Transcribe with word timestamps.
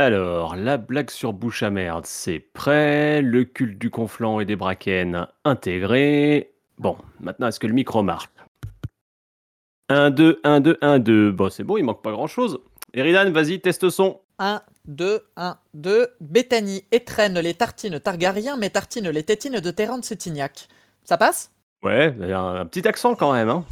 Alors, 0.00 0.54
la 0.54 0.76
blague 0.76 1.10
sur 1.10 1.32
bouche 1.32 1.64
à 1.64 1.70
merde, 1.70 2.06
c'est 2.06 2.38
prêt. 2.38 3.20
Le 3.20 3.42
culte 3.42 3.78
du 3.78 3.90
conflant 3.90 4.38
et 4.38 4.44
des 4.44 4.54
braquennes 4.54 5.26
intégré. 5.44 6.52
Bon, 6.78 6.96
maintenant, 7.18 7.48
est-ce 7.48 7.58
que 7.58 7.66
le 7.66 7.72
micro 7.72 8.04
marche? 8.04 8.28
1, 9.88 10.10
2, 10.10 10.40
1, 10.44 10.60
2, 10.60 10.78
1, 10.82 10.98
2. 11.00 11.32
Bon, 11.32 11.50
c'est 11.50 11.64
bon, 11.64 11.78
il 11.78 11.82
manque 11.82 12.02
pas 12.02 12.12
grand-chose. 12.12 12.60
Eridan, 12.94 13.32
vas-y, 13.32 13.60
teste 13.60 13.90
son. 13.90 14.20
1, 14.38 14.62
2, 14.86 15.20
1, 15.36 15.58
2. 15.74 16.06
Bethany 16.20 16.84
étrenne 16.92 17.40
les 17.40 17.54
tartines 17.54 17.98
Targaryen, 17.98 18.56
mais 18.56 18.70
tartine 18.70 19.10
les 19.10 19.24
tétines 19.24 19.58
de 19.58 19.70
Terrence 19.72 20.04
Cetignac. 20.04 20.68
Ça 21.02 21.16
passe? 21.18 21.50
Ouais, 21.82 22.14
il 22.20 22.28
y 22.28 22.32
a 22.32 22.40
un 22.40 22.66
petit 22.66 22.86
accent 22.86 23.16
quand 23.16 23.32
même, 23.32 23.48
hein. 23.48 23.64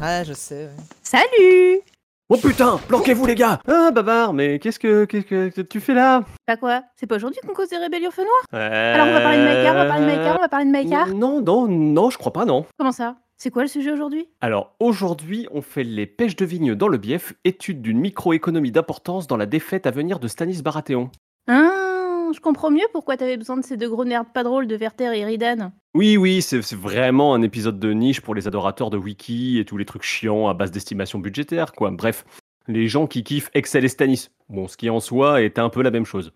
Ouais, 0.00 0.22
je 0.26 0.32
sais. 0.32 0.64
ouais. 0.66 0.82
Salut 1.02 1.82
Oh 2.30 2.38
putain, 2.38 2.78
planquez-vous 2.88 3.26
les 3.26 3.34
gars 3.34 3.60
Ah, 3.68 3.90
Babar, 3.90 4.32
mais 4.32 4.58
qu'est-ce 4.58 4.78
que, 4.78 5.04
qu'est-ce 5.04 5.26
que 5.50 5.60
tu 5.60 5.78
fais 5.78 5.92
là 5.92 6.22
Bah 6.48 6.56
quoi 6.56 6.82
C'est 6.96 7.06
pas 7.06 7.16
aujourd'hui 7.16 7.38
qu'on 7.46 7.52
cause 7.52 7.68
des 7.68 7.76
rébellions 7.76 8.10
feu 8.10 8.22
noir 8.22 8.62
Alors 8.62 9.08
on 9.08 9.12
va 9.12 9.20
parler 9.20 9.36
de 9.38 9.44
Maïkar, 9.44 9.74
on 9.74 9.78
va 9.78 9.86
parler 9.86 10.00
de 10.00 10.06
Maïkar, 10.06 10.36
on 10.38 10.40
va 10.40 10.48
parler 10.48 10.64
de 10.66 10.70
Maïkar 10.70 11.08
Non, 11.08 11.42
non, 11.42 11.68
non, 11.68 12.08
je 12.08 12.16
crois 12.16 12.32
pas, 12.32 12.46
non. 12.46 12.64
Comment 12.78 12.92
ça 12.92 13.16
C'est 13.36 13.50
quoi 13.50 13.60
le 13.60 13.68
sujet 13.68 13.92
aujourd'hui 13.92 14.26
Alors 14.40 14.74
aujourd'hui, 14.80 15.46
on 15.52 15.60
fait 15.60 15.84
les 15.84 16.06
pêches 16.06 16.36
de 16.36 16.46
vigne 16.46 16.74
dans 16.74 16.88
le 16.88 16.96
bief, 16.96 17.34
étude 17.44 17.82
d'une 17.82 18.00
microéconomie 18.00 18.72
d'importance 18.72 19.26
dans 19.26 19.36
la 19.36 19.44
défaite 19.44 19.86
à 19.86 19.90
venir 19.90 20.18
de 20.18 20.26
Stanis 20.26 20.62
Baratheon. 20.62 21.10
Ah, 21.46 21.93
je 22.34 22.40
comprends 22.40 22.70
mieux 22.70 22.86
pourquoi 22.92 23.16
t'avais 23.16 23.36
besoin 23.36 23.56
de 23.56 23.64
ces 23.64 23.76
deux 23.76 23.88
gros 23.88 24.04
nerds 24.04 24.26
pas 24.26 24.42
drôles 24.42 24.66
de 24.66 24.76
Werther 24.76 25.12
et 25.14 25.20
Eridan. 25.20 25.72
Oui, 25.94 26.16
oui, 26.16 26.42
c'est 26.42 26.60
vraiment 26.74 27.34
un 27.34 27.42
épisode 27.42 27.78
de 27.78 27.92
niche 27.92 28.20
pour 28.20 28.34
les 28.34 28.48
adorateurs 28.48 28.90
de 28.90 28.96
wiki 28.96 29.58
et 29.58 29.64
tous 29.64 29.76
les 29.76 29.84
trucs 29.84 30.02
chiants 30.02 30.48
à 30.48 30.54
base 30.54 30.70
d'estimation 30.70 31.18
budgétaire, 31.18 31.72
quoi. 31.72 31.90
Bref, 31.90 32.24
les 32.66 32.88
gens 32.88 33.06
qui 33.06 33.22
kiffent 33.22 33.50
Excel 33.54 33.84
et 33.84 33.88
Stanis. 33.88 34.28
Bon, 34.48 34.68
ce 34.68 34.76
qui 34.76 34.90
en 34.90 35.00
soi 35.00 35.42
est 35.42 35.58
un 35.58 35.68
peu 35.68 35.82
la 35.82 35.90
même 35.90 36.04
chose. 36.04 36.32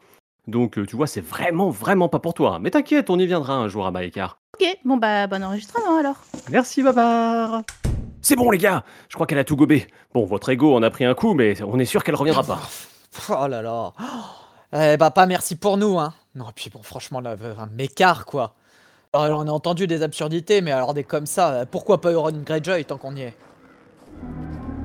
Donc, 0.46 0.78
euh, 0.78 0.86
tu 0.86 0.96
vois, 0.96 1.06
c'est 1.06 1.20
vraiment, 1.20 1.70
vraiment 1.70 2.08
pas 2.08 2.20
pour 2.20 2.34
toi. 2.34 2.58
Mais 2.60 2.70
t'inquiète, 2.70 3.10
on 3.10 3.18
y 3.18 3.26
viendra 3.26 3.54
un 3.54 3.68
jour 3.68 3.86
à 3.86 3.90
Maïkar. 3.90 4.40
Ok, 4.58 4.66
bon 4.84 4.96
bah 4.96 5.26
bon 5.26 5.44
enregistrement 5.44 5.98
alors. 5.98 6.16
Merci, 6.50 6.82
Babar 6.82 7.62
C'est 8.22 8.34
bon, 8.34 8.50
les 8.50 8.58
gars 8.58 8.84
Je 9.08 9.14
crois 9.14 9.26
qu'elle 9.26 9.38
a 9.38 9.44
tout 9.44 9.56
gobé. 9.56 9.86
Bon, 10.14 10.24
votre 10.24 10.48
ego 10.48 10.74
en 10.74 10.82
a 10.82 10.90
pris 10.90 11.04
un 11.04 11.14
coup, 11.14 11.34
mais 11.34 11.62
on 11.62 11.78
est 11.78 11.84
sûr 11.84 12.02
qu'elle 12.02 12.16
reviendra 12.16 12.42
pas. 12.42 12.60
Oh 13.30 13.48
là 13.48 13.62
là. 13.62 13.92
Eh 14.72 14.96
bah, 14.98 15.10
pas 15.10 15.26
merci 15.26 15.56
pour 15.56 15.76
nous, 15.78 15.98
hein. 15.98 16.12
Non, 16.34 16.46
puis 16.54 16.70
bon, 16.70 16.82
franchement, 16.82 17.20
là, 17.20 17.36
un 17.58 17.66
mécart, 17.66 18.26
quoi. 18.26 18.54
On 19.14 19.48
a 19.48 19.50
entendu 19.50 19.86
des 19.86 20.02
absurdités, 20.02 20.60
mais 20.60 20.70
alors 20.70 20.92
des 20.92 21.04
comme 21.04 21.24
ça, 21.24 21.52
euh, 21.52 21.64
pourquoi 21.68 22.00
pas 22.00 22.12
Euron 22.12 22.32
Greyjoy 22.44 22.84
tant 22.84 22.98
qu'on 22.98 23.16
y 23.16 23.22
est? 23.22 23.34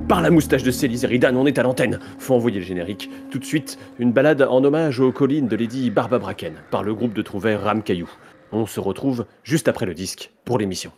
Par 0.08 0.22
la 0.22 0.30
moustache 0.30 0.62
de 0.62 0.70
Célis 0.70 1.04
Eridan, 1.04 1.36
on 1.36 1.46
est 1.46 1.58
à 1.58 1.62
l'antenne. 1.62 2.00
Faut 2.18 2.34
envoyer 2.34 2.60
le 2.60 2.64
générique. 2.64 3.10
Tout 3.30 3.38
de 3.38 3.44
suite, 3.44 3.78
une 3.98 4.12
balade 4.12 4.42
en 4.42 4.64
hommage 4.64 5.00
aux 5.00 5.12
collines 5.12 5.48
de 5.48 5.56
Lady 5.56 5.90
Barba 5.90 6.18
Bracken 6.18 6.54
par 6.70 6.82
le 6.82 6.94
groupe 6.94 7.12
de 7.12 7.22
trouvères 7.22 7.62
Ram 7.62 7.82
Caillou. 7.82 8.10
On 8.52 8.66
se 8.66 8.80
retrouve 8.80 9.26
juste 9.42 9.68
après 9.68 9.86
le 9.86 9.94
disque 9.94 10.30
pour 10.44 10.58
l'émission. 10.58 10.92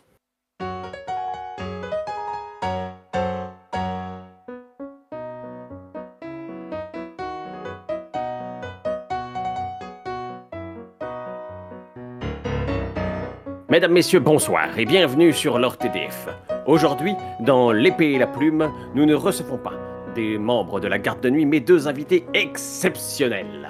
Mesdames, 13.77 13.93
Messieurs, 13.93 14.21
bonsoir 14.21 14.79
et 14.79 14.85
bienvenue 14.85 15.31
sur 15.31 15.59
l'Or 15.59 15.77
TDF. 15.77 16.29
Aujourd'hui, 16.65 17.13
dans 17.41 17.71
L'épée 17.71 18.13
et 18.13 18.17
la 18.17 18.25
plume, 18.25 18.71
nous 18.95 19.05
ne 19.05 19.13
recevons 19.13 19.59
pas 19.59 19.73
des 20.15 20.39
membres 20.39 20.79
de 20.79 20.87
la 20.87 20.97
garde 20.97 21.21
de 21.21 21.29
nuit, 21.29 21.45
mais 21.45 21.59
deux 21.59 21.87
invités 21.87 22.25
exceptionnels. 22.33 23.69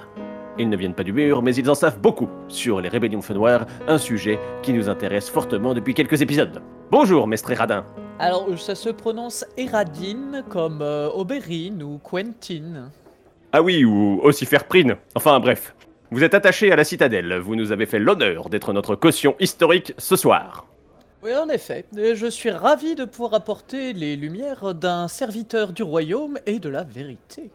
Ils 0.58 0.70
ne 0.70 0.78
viennent 0.78 0.94
pas 0.94 1.04
du 1.04 1.12
mur, 1.12 1.42
mais 1.42 1.54
ils 1.56 1.70
en 1.70 1.76
savent 1.76 2.00
beaucoup 2.00 2.30
sur 2.48 2.80
les 2.80 2.88
rébellions 2.88 3.22
feu 3.22 3.34
noir, 3.34 3.66
un 3.90 3.98
sujet 3.98 4.40
qui 4.62 4.72
nous 4.72 4.88
intéresse 4.88 5.30
fortement 5.30 5.74
depuis 5.74 5.94
quelques 5.94 6.22
épisodes. 6.22 6.62
Bonjour, 6.90 7.28
Mestre 7.28 7.52
Radin. 7.54 7.84
Alors, 8.18 8.48
ça 8.58 8.76
se 8.76 8.88
prononce 8.88 9.44
Eradine 9.58 10.46
comme 10.48 10.82
euh, 10.82 11.10
Oberyn 11.14 11.82
ou 11.82 11.98
Quentin. 11.98 12.92
Ah 13.52 13.62
oui, 13.62 13.84
ou 13.84 14.22
aussi 14.24 14.46
faire 14.46 14.64
prine. 14.64 14.96
Enfin 15.16 15.38
bref. 15.42 15.76
Vous 16.10 16.24
êtes 16.24 16.34
attaché 16.34 16.72
à 16.72 16.78
la 16.78 16.86
citadelle, 16.86 17.38
vous 17.40 17.58
nous 17.58 17.74
avez 17.74 17.86
fait 17.86 18.00
l'honneur 18.00 18.50
d'être 18.50 18.72
notre 18.72 18.96
caution 18.96 19.36
historique 19.42 19.94
ce 19.98 20.16
soir. 20.16 20.66
Oui, 21.22 21.36
en 21.36 21.50
effet, 21.50 21.84
et 21.98 22.16
je 22.16 22.28
suis 22.28 22.50
ravi 22.50 22.96
de 22.96 23.04
pouvoir 23.04 23.34
apporter 23.34 23.92
les 23.92 24.16
lumières 24.16 24.74
d'un 24.74 25.10
serviteur 25.10 25.74
du 25.74 25.84
royaume 25.84 26.40
et 26.46 26.60
de 26.60 26.70
la 26.70 26.84
vérité. 26.84 27.50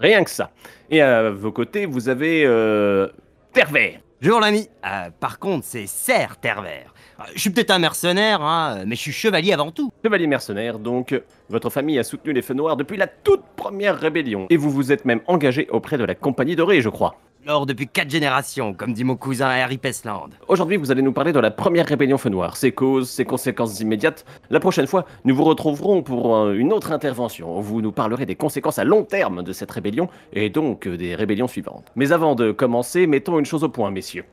Rien 0.00 0.24
que 0.24 0.30
ça. 0.30 0.50
Et 0.90 1.00
à 1.00 1.30
vos 1.30 1.52
côtés, 1.52 1.86
vous 1.86 2.08
avez... 2.08 2.44
Euh... 2.44 3.08
Pervers. 3.52 4.00
Bonjour 4.20 4.40
l'ami. 4.40 4.68
Euh, 4.84 5.10
par 5.20 5.38
contre, 5.38 5.64
c'est 5.64 5.86
Serre 5.86 6.38
Tervert. 6.38 6.92
Euh, 7.20 7.24
Je 7.34 7.40
suis 7.40 7.50
peut-être 7.50 7.70
un 7.70 7.78
mercenaire, 7.78 8.42
hein, 8.42 8.82
mais 8.84 8.96
je 8.96 9.00
suis 9.00 9.12
chevalier 9.12 9.52
avant 9.52 9.70
tout. 9.70 9.92
Chevalier 10.04 10.26
mercenaire, 10.26 10.80
donc, 10.80 11.20
votre 11.48 11.70
famille 11.70 12.00
a 12.00 12.04
soutenu 12.04 12.32
les 12.32 12.42
Feux 12.42 12.54
Noirs 12.54 12.76
depuis 12.76 12.96
la 12.96 13.06
toute 13.06 13.42
première 13.54 13.96
rébellion. 13.96 14.46
Et 14.50 14.56
vous 14.56 14.70
vous 14.70 14.90
êtes 14.90 15.04
même 15.04 15.20
engagé 15.28 15.68
auprès 15.70 15.98
de 15.98 16.04
la 16.04 16.16
Compagnie 16.16 16.56
Dorée, 16.56 16.80
je 16.80 16.88
crois. 16.88 17.14
Alors 17.48 17.64
depuis 17.64 17.88
quatre 17.88 18.10
générations, 18.10 18.74
comme 18.74 18.92
dit 18.92 19.04
mon 19.04 19.16
cousin 19.16 19.48
Harry 19.48 19.78
Pesland. 19.78 20.28
Aujourd'hui, 20.48 20.76
vous 20.76 20.90
allez 20.90 21.00
nous 21.00 21.14
parler 21.14 21.32
de 21.32 21.40
la 21.40 21.50
première 21.50 21.86
rébellion 21.86 22.18
Feu 22.18 22.28
Noir, 22.28 22.58
ses 22.58 22.72
causes, 22.72 23.08
ses 23.08 23.24
conséquences 23.24 23.80
immédiates. 23.80 24.26
La 24.50 24.60
prochaine 24.60 24.86
fois, 24.86 25.06
nous 25.24 25.34
vous 25.34 25.44
retrouverons 25.44 26.02
pour 26.02 26.50
une 26.50 26.74
autre 26.74 26.92
intervention. 26.92 27.58
Vous 27.58 27.80
nous 27.80 27.90
parlerez 27.90 28.26
des 28.26 28.34
conséquences 28.34 28.78
à 28.78 28.84
long 28.84 29.02
terme 29.02 29.42
de 29.42 29.54
cette 29.54 29.70
rébellion, 29.70 30.10
et 30.34 30.50
donc 30.50 30.86
euh, 30.86 30.98
des 30.98 31.14
rébellions 31.14 31.48
suivantes. 31.48 31.90
Mais 31.96 32.12
avant 32.12 32.34
de 32.34 32.52
commencer, 32.52 33.06
mettons 33.06 33.38
une 33.38 33.46
chose 33.46 33.64
au 33.64 33.70
point, 33.70 33.90
messieurs. 33.90 34.26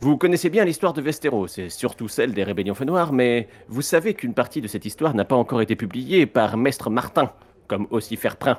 Vous 0.00 0.16
connaissez 0.16 0.48
bien 0.48 0.64
l'histoire 0.64 0.92
de 0.92 1.02
Westeros, 1.02 1.58
et 1.58 1.68
surtout 1.68 2.06
celle 2.06 2.32
des 2.32 2.44
rébellions 2.44 2.76
Feu 2.76 2.84
Noir, 2.84 3.12
mais 3.12 3.48
vous 3.66 3.82
savez 3.82 4.14
qu'une 4.14 4.34
partie 4.34 4.60
de 4.60 4.68
cette 4.68 4.84
histoire 4.84 5.16
n'a 5.16 5.24
pas 5.24 5.34
encore 5.34 5.62
été 5.62 5.74
publiée 5.74 6.26
par 6.26 6.56
Maître 6.56 6.90
Martin, 6.90 7.32
comme 7.66 7.88
aussi 7.90 8.16
Prin, 8.16 8.58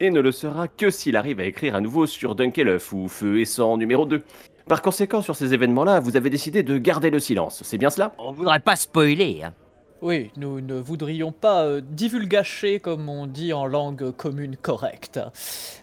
et 0.00 0.10
ne 0.10 0.20
le 0.20 0.32
sera 0.32 0.68
que 0.68 0.90
s'il 0.90 1.16
arrive 1.16 1.40
à 1.40 1.44
écrire 1.44 1.74
à 1.74 1.80
nouveau 1.80 2.06
sur 2.06 2.34
Dunkelhoff 2.34 2.92
ou 2.92 3.08
Feu 3.08 3.40
et 3.40 3.44
Sang 3.44 3.76
numéro 3.76 4.06
2. 4.06 4.22
Par 4.66 4.82
conséquent, 4.82 5.22
sur 5.22 5.36
ces 5.36 5.54
événements-là, 5.54 6.00
vous 6.00 6.16
avez 6.16 6.30
décidé 6.30 6.62
de 6.62 6.78
garder 6.78 7.10
le 7.10 7.20
silence, 7.20 7.62
c'est 7.64 7.78
bien 7.78 7.90
cela? 7.90 8.12
On 8.18 8.32
voudrait 8.32 8.60
pas 8.60 8.76
spoiler, 8.76 9.42
hein. 9.44 9.52
Oui, 10.02 10.32
nous 10.36 10.60
ne 10.60 10.74
voudrions 10.74 11.30
pas 11.30 11.62
euh, 11.62 11.80
divulgacher 11.80 12.80
comme 12.80 13.08
on 13.08 13.28
dit 13.28 13.52
en 13.52 13.66
langue 13.66 14.10
commune 14.10 14.56
correcte. 14.56 15.20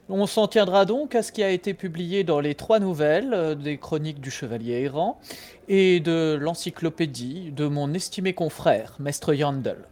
On 0.10 0.26
s'en 0.26 0.50
tiendra 0.50 0.84
donc 0.84 1.16
à 1.16 1.24
ce 1.24 1.32
qui 1.32 1.42
a 1.42 1.50
été 1.50 1.74
publié 1.74 2.26
dans 2.26 2.42
les 2.42 2.54
trois 2.54 2.80
nouvelles 2.80 3.34
euh, 3.34 3.56
des 3.56 3.78
chroniques 3.78 4.20
du 4.20 4.30
Chevalier 4.30 4.82
errant 4.82 5.22
et 5.70 6.02
de 6.02 6.38
l'encyclopédie 6.38 7.54
de 7.54 7.68
mon 7.68 7.94
estimé 7.94 8.34
confrère, 8.34 8.98
Mestre 9.00 9.34
Yandel. 9.34 9.86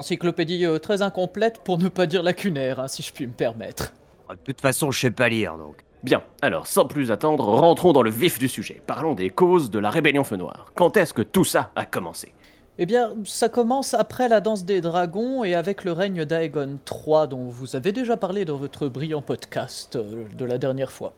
Encyclopédie 0.00 0.64
euh, 0.64 0.78
très 0.78 1.02
incomplète 1.02 1.60
pour 1.62 1.76
ne 1.76 1.88
pas 1.88 2.06
dire 2.06 2.22
lacunaire, 2.22 2.80
hein, 2.80 2.88
si 2.88 3.02
je 3.02 3.12
puis 3.12 3.26
me 3.26 3.32
permettre. 3.32 3.92
De 4.30 4.36
toute 4.46 4.62
façon, 4.62 4.90
je 4.90 4.98
sais 4.98 5.10
pas 5.10 5.28
lire, 5.28 5.58
donc. 5.58 5.76
Bien, 6.02 6.22
alors 6.40 6.66
sans 6.66 6.86
plus 6.86 7.10
attendre, 7.10 7.44
rentrons 7.44 7.92
dans 7.92 8.00
le 8.00 8.08
vif 8.08 8.38
du 8.38 8.48
sujet. 8.48 8.80
Parlons 8.86 9.14
des 9.14 9.28
causes 9.28 9.70
de 9.70 9.78
la 9.78 9.90
rébellion 9.90 10.24
Feu 10.24 10.36
Noir. 10.36 10.72
Quand 10.74 10.96
est-ce 10.96 11.12
que 11.12 11.20
tout 11.20 11.44
ça 11.44 11.70
a 11.76 11.84
commencé? 11.84 12.32
Eh 12.78 12.86
bien, 12.86 13.12
ça 13.26 13.50
commence 13.50 13.92
après 13.92 14.30
la 14.30 14.40
danse 14.40 14.64
des 14.64 14.80
dragons 14.80 15.44
et 15.44 15.54
avec 15.54 15.84
le 15.84 15.92
règne 15.92 16.24
d'Aegon 16.24 16.78
III, 16.90 17.28
dont 17.28 17.50
vous 17.50 17.76
avez 17.76 17.92
déjà 17.92 18.16
parlé 18.16 18.46
dans 18.46 18.56
votre 18.56 18.88
brillant 18.88 19.20
podcast 19.20 19.96
euh, 19.96 20.24
de 20.34 20.44
la 20.46 20.56
dernière 20.56 20.92
fois. 20.92 21.12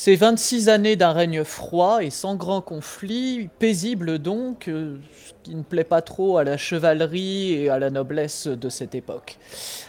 C'est 0.00 0.14
26 0.14 0.68
années 0.68 0.94
d'un 0.94 1.10
règne 1.10 1.42
froid 1.42 2.04
et 2.04 2.10
sans 2.10 2.36
grand 2.36 2.60
conflit, 2.60 3.48
paisible 3.58 4.20
donc, 4.20 4.68
euh, 4.68 4.96
ce 5.26 5.32
qui 5.42 5.56
ne 5.56 5.64
plaît 5.64 5.82
pas 5.82 6.02
trop 6.02 6.38
à 6.38 6.44
la 6.44 6.56
chevalerie 6.56 7.54
et 7.54 7.68
à 7.68 7.80
la 7.80 7.90
noblesse 7.90 8.46
de 8.46 8.68
cette 8.68 8.94
époque. 8.94 9.38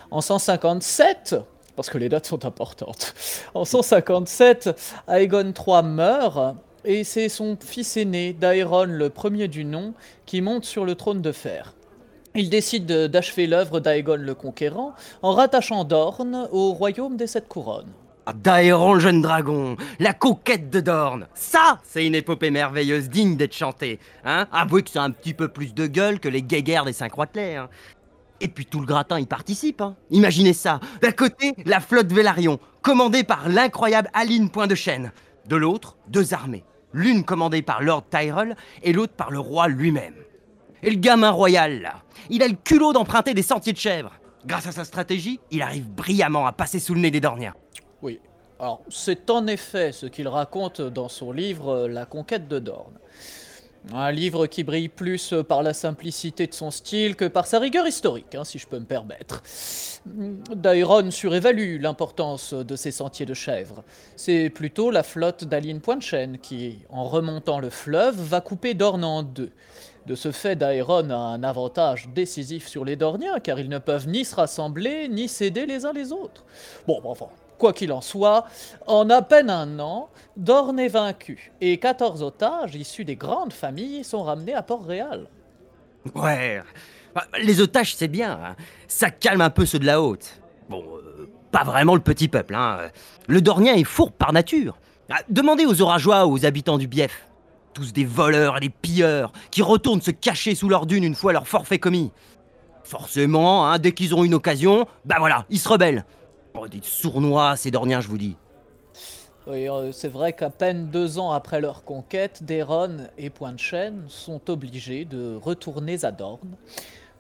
En 0.10 0.22
157, 0.22 1.36
parce 1.76 1.92
que 1.92 2.00
les 2.00 2.10
dates 2.10 2.26
sont 2.26 2.44
importantes, 2.44 3.14
en 3.54 3.66
157, 3.66 4.72
Aegon 5.08 5.54
III 5.56 5.84
meurt 5.84 6.56
et 6.86 7.04
c'est 7.04 7.30
son 7.30 7.56
fils 7.64 7.96
aîné, 7.96 8.34
Daeron 8.34 8.86
le 8.86 9.12
premier 9.12 9.48
du 9.48 9.64
nom, 9.64 9.94
qui 10.26 10.42
monte 10.42 10.66
sur 10.66 10.86
le 10.86 10.96
trône 10.96 11.22
de 11.22 11.32
fer. 11.32 11.76
Il 12.34 12.50
décide 12.50 12.88
de- 12.88 13.06
d'achever 13.06 13.46
l'œuvre 13.46 13.80
d'Aegon 13.80 14.18
le 14.18 14.34
Conquérant 14.34 14.94
en 15.22 15.34
rattachant 15.34 15.84
Dorne 15.84 16.48
au 16.52 16.74
royaume 16.74 17.16
des 17.16 17.28
Sept 17.28 17.48
Couronnes. 17.48 17.94
Ah, 18.30 18.34
Daéron 18.36 18.94
le 18.94 19.00
jeune 19.00 19.24
dragon, 19.24 19.76
la 19.98 20.14
conquête 20.14 20.70
de 20.70 20.82
Dorne. 20.82 21.26
Ça, 21.34 21.80
c'est 21.84 22.06
une 22.06 22.14
épopée 22.14 22.52
merveilleuse 22.52 23.10
digne 23.10 23.36
d'être 23.38 23.56
chantée. 23.56 23.98
Hein 24.24 24.46
Avouez 24.52 24.84
que 24.84 24.92
c'est 24.92 25.00
un 25.00 25.10
petit 25.10 25.34
peu 25.34 25.48
plus 25.48 25.74
de 25.74 25.88
gueule 25.88 26.20
que 26.20 26.30
les 26.30 26.44
guéguerres 26.44 26.86
des 26.86 26.94
Cinq-Roitelets. 26.94 27.56
Hein. 27.56 27.70
Et 28.40 28.48
puis 28.48 28.68
tout 28.68 28.82
le 28.82 28.86
gratin 28.86 29.20
y 29.20 29.26
participe. 29.26 29.82
Hein. 29.82 29.96
Imaginez 30.12 30.54
ça. 30.54 30.80
D'un 31.02 31.12
côté, 31.12 31.56
la 31.66 31.80
flotte 31.80 32.12
Vélarion, 32.12 32.60
commandée 32.84 33.24
par 33.24 33.50
l'incroyable 33.50 34.12
Aline 34.14 34.52
Point 34.52 34.68
de 34.68 34.76
Chêne. 34.76 35.12
De 35.48 35.56
l'autre, 35.56 35.98
deux 36.08 36.36
armées. 36.36 36.66
L'une 36.94 37.24
commandée 37.24 37.64
par 37.64 37.82
Lord 37.82 38.04
Tyrell 38.12 38.56
et 38.84 38.94
l'autre 38.94 39.14
par 39.14 39.32
le 39.32 39.40
roi 39.40 39.68
lui-même. 39.68 40.14
Et 40.84 40.92
le 40.92 40.98
gamin 40.98 41.32
royal, 41.32 41.82
là, 41.82 42.04
il 42.30 42.44
a 42.44 42.48
le 42.48 42.58
culot 42.64 42.94
d'emprunter 42.94 43.34
des 43.34 43.42
sentiers 43.42 43.74
de 43.74 43.80
chèvre. 43.80 44.12
Grâce 44.46 44.68
à 44.68 44.72
sa 44.72 44.86
stratégie, 44.86 45.40
il 45.50 45.64
arrive 45.64 45.90
brillamment 45.90 46.46
à 46.46 46.52
passer 46.52 46.78
sous 46.78 46.94
le 46.94 47.02
nez 47.02 47.10
des 47.10 47.22
Dorniens. 47.22 47.56
Oui. 48.02 48.20
Alors, 48.60 48.82
c'est 48.90 49.30
en 49.30 49.48
effet 49.48 49.92
ce 49.92 50.06
qu'il 50.06 50.28
raconte 50.28 50.82
dans 50.82 51.08
son 51.08 51.32
livre 51.32 51.88
La 51.88 52.06
conquête 52.06 52.48
de 52.48 52.60
Dorne. 52.60 53.00
Un 53.94 54.12
livre 54.12 54.46
qui 54.48 54.64
brille 54.64 54.90
plus 54.90 55.34
par 55.48 55.64
la 55.64 55.74
simplicité 55.74 56.48
de 56.48 56.54
son 56.54 56.70
style 56.70 57.16
que 57.16 57.26
par 57.26 57.48
sa 57.48 57.60
rigueur 57.60 57.88
historique, 57.88 58.36
hein, 58.36 58.44
si 58.44 58.60
je 58.60 58.68
peux 58.68 58.78
me 58.78 58.86
permettre. 58.86 59.42
Daeron 60.54 61.12
surévalue 61.12 61.82
l'importance 61.82 62.54
de 62.54 62.76
ces 62.76 62.92
sentiers 62.92 63.26
de 63.26 63.34
chèvres. 63.34 63.84
C'est 64.18 64.50
plutôt 64.50 64.92
la 64.92 65.04
flotte 65.04 65.46
d'Aline 65.46 65.80
Pointe-Chêne 65.80 66.40
qui, 66.40 66.80
en 66.90 67.06
remontant 67.06 67.60
le 67.60 67.70
fleuve, 67.70 68.16
va 68.16 68.42
couper 68.42 68.74
Dorne 68.74 69.06
en 69.06 69.24
deux. 69.24 69.52
De 70.06 70.16
ce 70.16 70.32
fait, 70.32 70.56
Daeron 70.56 71.10
a 71.10 71.16
un 71.16 71.44
avantage 71.44 72.10
décisif 72.14 72.68
sur 72.68 72.84
les 72.84 72.98
Dorniens, 72.98 73.40
car 73.40 73.60
ils 73.60 73.70
ne 73.70 73.78
peuvent 73.80 74.08
ni 74.08 74.26
se 74.26 74.36
rassembler, 74.36 75.08
ni 75.08 75.30
céder 75.30 75.66
les 75.66 75.86
uns 75.86 75.94
les 75.94 76.12
autres. 76.12 76.44
Bon, 76.88 77.00
enfin, 77.06 77.28
Quoi 77.60 77.74
qu'il 77.74 77.92
en 77.92 78.00
soit, 78.00 78.46
en 78.88 79.10
à 79.10 79.22
peine 79.22 79.50
un 79.50 79.80
an, 79.80 80.10
Dorne 80.38 80.80
est 80.80 80.88
vaincu 80.88 81.52
et 81.60 81.78
14 81.78 82.24
otages 82.24 82.74
issus 82.76 83.04
des 83.04 83.18
grandes 83.18 83.52
familles 83.52 84.06
sont 84.06 84.24
ramenés 84.24 84.54
à 84.54 84.64
Port-Réal. 84.64 85.28
Ouais, 86.16 86.62
bah, 87.14 87.26
les 87.42 87.60
otages 87.60 87.96
c'est 87.96 88.08
bien, 88.08 88.40
hein. 88.42 88.56
ça 88.88 89.12
calme 89.12 89.42
un 89.42 89.50
peu 89.50 89.66
ceux 89.66 89.78
de 89.78 89.86
la 89.86 90.02
haute. 90.02 90.40
Bon, 90.70 90.86
euh, 90.86 91.30
pas 91.52 91.66
vraiment 91.66 91.96
le 91.96 92.02
petit 92.02 92.30
peuple, 92.30 92.56
hein. 92.56 92.90
Le 93.28 93.42
Dornien 93.42 93.76
est 93.76 93.84
fourbe 93.84 94.14
par 94.14 94.32
nature. 94.32 94.78
Ah, 95.10 95.20
demandez 95.30 95.66
aux 95.66 95.82
orageois 95.82 96.28
ou 96.28 96.32
aux 96.32 96.46
habitants 96.46 96.78
du 96.78 96.88
Bief. 96.88 97.28
Tous 97.74 97.92
des 97.92 98.06
voleurs 98.06 98.56
et 98.56 98.62
des 98.62 98.70
pilleurs 98.70 99.34
qui 99.52 99.62
retournent 99.64 100.02
se 100.02 100.12
cacher 100.12 100.56
sous 100.56 100.70
leur 100.70 100.86
dune 100.86 101.04
une 101.04 101.16
fois 101.16 101.34
leur 101.34 101.46
forfait 101.46 101.80
commis. 101.80 102.14
Forcément, 102.86 103.68
hein, 103.68 103.80
dès 103.80 103.92
qu'ils 103.92 104.16
ont 104.16 104.24
une 104.24 104.34
occasion, 104.34 104.88
bah 105.04 105.18
voilà, 105.20 105.46
ils 105.50 105.60
se 105.60 105.68
rebellent. 105.68 106.06
Oh, 106.62 106.68
des 106.68 106.82
sournois, 106.84 107.56
ces 107.56 107.72
Dorniens, 107.72 108.02
je 108.02 108.08
vous 108.08 108.18
dis. 108.18 108.36
Oui, 109.48 109.70
euh, 109.70 109.92
c'est 109.92 110.10
vrai 110.10 110.34
qu'à 110.34 110.50
peine 110.50 110.88
deux 110.88 111.18
ans 111.18 111.32
après 111.32 111.62
leur 111.62 111.84
conquête, 111.84 112.44
Deron 112.44 112.98
et 113.18 113.30
Pointe-Chêne 113.30 114.04
sont 114.10 114.50
obligés 114.50 115.06
de 115.06 115.38
retourner 115.42 116.04
à 116.04 116.12
Dorne 116.12 116.58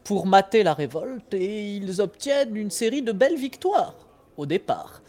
pour 0.04 0.26
mater 0.26 0.64
la 0.64 0.74
révolte 0.74 1.34
et 1.34 1.76
ils 1.76 2.02
obtiennent 2.02 2.56
une 2.56 2.70
série 2.70 3.02
de 3.02 3.12
belles 3.12 3.38
victoires 3.38 3.96
au 4.36 4.46
départ. 4.46 5.02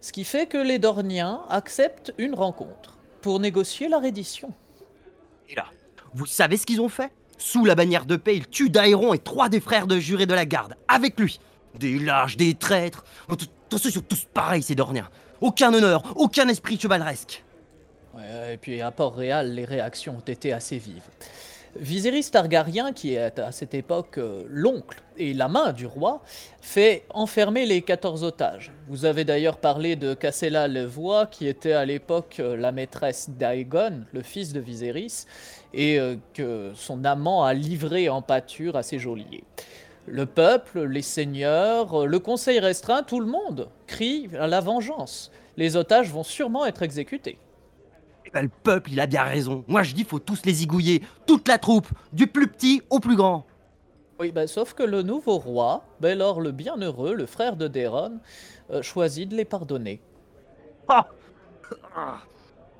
Ce 0.00 0.12
qui 0.12 0.24
fait 0.24 0.46
que 0.46 0.58
les 0.58 0.78
Dorniens 0.78 1.40
acceptent 1.48 2.12
une 2.18 2.34
rencontre 2.34 2.98
pour 3.22 3.40
négocier 3.40 3.88
la 3.88 3.98
reddition. 3.98 4.52
Et 5.48 5.54
là, 5.54 5.66
vous 6.12 6.26
savez 6.26 6.56
ce 6.58 6.66
qu'ils 6.66 6.80
ont 6.80 6.88
fait? 6.88 7.10
Sous 7.38 7.64
la 7.64 7.74
bannière 7.74 8.04
de 8.04 8.16
paix, 8.16 8.36
ils 8.36 8.48
tuent 8.48 8.70
Daeron 8.70 9.14
et 9.14 9.18
trois 9.18 9.48
des 9.48 9.60
frères 9.60 9.86
de 9.86 9.98
jurés 9.98 10.26
de 10.26 10.34
la 10.34 10.44
garde, 10.44 10.76
avec 10.88 11.18
lui. 11.18 11.40
Des 11.78 11.98
lâches, 11.98 12.36
des 12.36 12.54
traîtres. 12.54 13.04
Tous 13.72 13.88
sont 13.88 14.02
tous 14.02 14.26
pareils, 14.26 14.62
ces 14.62 14.74
Dorniens. 14.74 15.08
Aucun 15.40 15.72
honneur, 15.72 16.02
aucun 16.16 16.46
esprit 16.48 16.78
chevaleresque. 16.78 17.42
Et 18.50 18.58
puis 18.58 18.82
à 18.82 18.90
Port-Réal, 18.90 19.54
les 19.54 19.64
réactions 19.64 20.16
ont 20.18 20.30
été 20.30 20.52
assez 20.52 20.76
vives. 20.76 21.08
Viserys 21.76 22.30
Targaryen, 22.30 22.92
qui 22.92 23.14
est 23.14 23.38
à 23.38 23.50
cette 23.50 23.72
époque 23.72 24.18
euh, 24.18 24.44
l'oncle 24.46 25.02
et 25.16 25.32
la 25.32 25.48
main 25.48 25.72
du 25.72 25.86
roi, 25.86 26.20
fait 26.60 27.06
enfermer 27.08 27.64
les 27.64 27.80
14 27.80 28.24
otages. 28.24 28.72
Vous 28.88 29.06
avez 29.06 29.24
d'ailleurs 29.24 29.56
parlé 29.56 29.96
de 29.96 30.12
Cassella 30.12 30.68
Levoix, 30.68 31.24
qui 31.24 31.48
était 31.48 31.72
à 31.72 31.86
l'époque 31.86 32.36
euh, 32.40 32.58
la 32.58 32.72
maîtresse 32.72 33.30
d'Aegon, 33.30 34.04
le 34.12 34.20
fils 34.20 34.52
de 34.52 34.60
Viserys, 34.60 35.24
et 35.72 35.98
euh, 35.98 36.16
que 36.34 36.72
son 36.74 37.06
amant 37.06 37.44
a 37.44 37.54
livré 37.54 38.10
en 38.10 38.20
pâture 38.20 38.76
à 38.76 38.82
ses 38.82 38.98
geôliers. 38.98 39.44
Le 40.06 40.26
peuple, 40.26 40.82
les 40.82 41.02
seigneurs, 41.02 42.06
le 42.06 42.18
conseil 42.18 42.58
restreint, 42.58 43.02
tout 43.02 43.20
le 43.20 43.26
monde 43.26 43.68
crie 43.86 44.28
à 44.38 44.46
la 44.46 44.60
vengeance. 44.60 45.30
Les 45.56 45.76
otages 45.76 46.10
vont 46.10 46.24
sûrement 46.24 46.66
être 46.66 46.82
exécutés. 46.82 47.38
Eh 48.26 48.30
ben, 48.30 48.42
le 48.42 48.50
peuple, 48.62 48.90
il 48.92 49.00
a 49.00 49.06
bien 49.06 49.22
raison. 49.22 49.64
Moi, 49.68 49.82
je 49.82 49.94
dis, 49.94 50.04
faut 50.04 50.18
tous 50.18 50.44
les 50.44 50.62
igouiller, 50.62 51.02
toute 51.26 51.46
la 51.46 51.58
troupe, 51.58 51.88
du 52.12 52.26
plus 52.26 52.48
petit 52.48 52.82
au 52.90 52.98
plus 52.98 53.16
grand. 53.16 53.46
Oui, 54.18 54.32
ben, 54.32 54.46
sauf 54.46 54.74
que 54.74 54.82
le 54.82 55.02
nouveau 55.02 55.38
roi, 55.38 55.84
Belor 56.00 56.40
le 56.40 56.52
Bienheureux, 56.52 57.14
le 57.14 57.26
frère 57.26 57.56
de 57.56 57.68
Déron, 57.68 58.18
euh, 58.70 58.82
choisit 58.82 59.28
de 59.28 59.36
les 59.36 59.44
pardonner. 59.44 60.00
Ah, 60.88 61.06
ah 61.96 62.18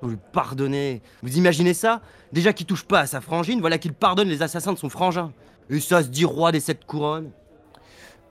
le 0.09 0.17
pardonner 0.17 1.01
Vous 1.23 1.37
imaginez 1.37 1.75
ça? 1.75 2.01
Déjà 2.33 2.53
qu'il 2.53 2.67
touche 2.67 2.85
pas 2.85 3.01
à 3.01 3.07
sa 3.07 3.21
frangine, 3.21 3.61
voilà 3.61 3.79
qu'il 3.79 3.93
pardonne 3.93 4.29
les 4.29 4.43
assassins 4.43 4.73
de 4.73 4.79
son 4.79 4.89
frangin. 4.89 5.33
Et 5.73 5.81
ça 5.81 6.03
se 6.03 6.09
dit 6.09 6.27
roi 6.27 6.53
des 6.53 6.61
sept 6.61 6.85
couronnes? 6.85 7.31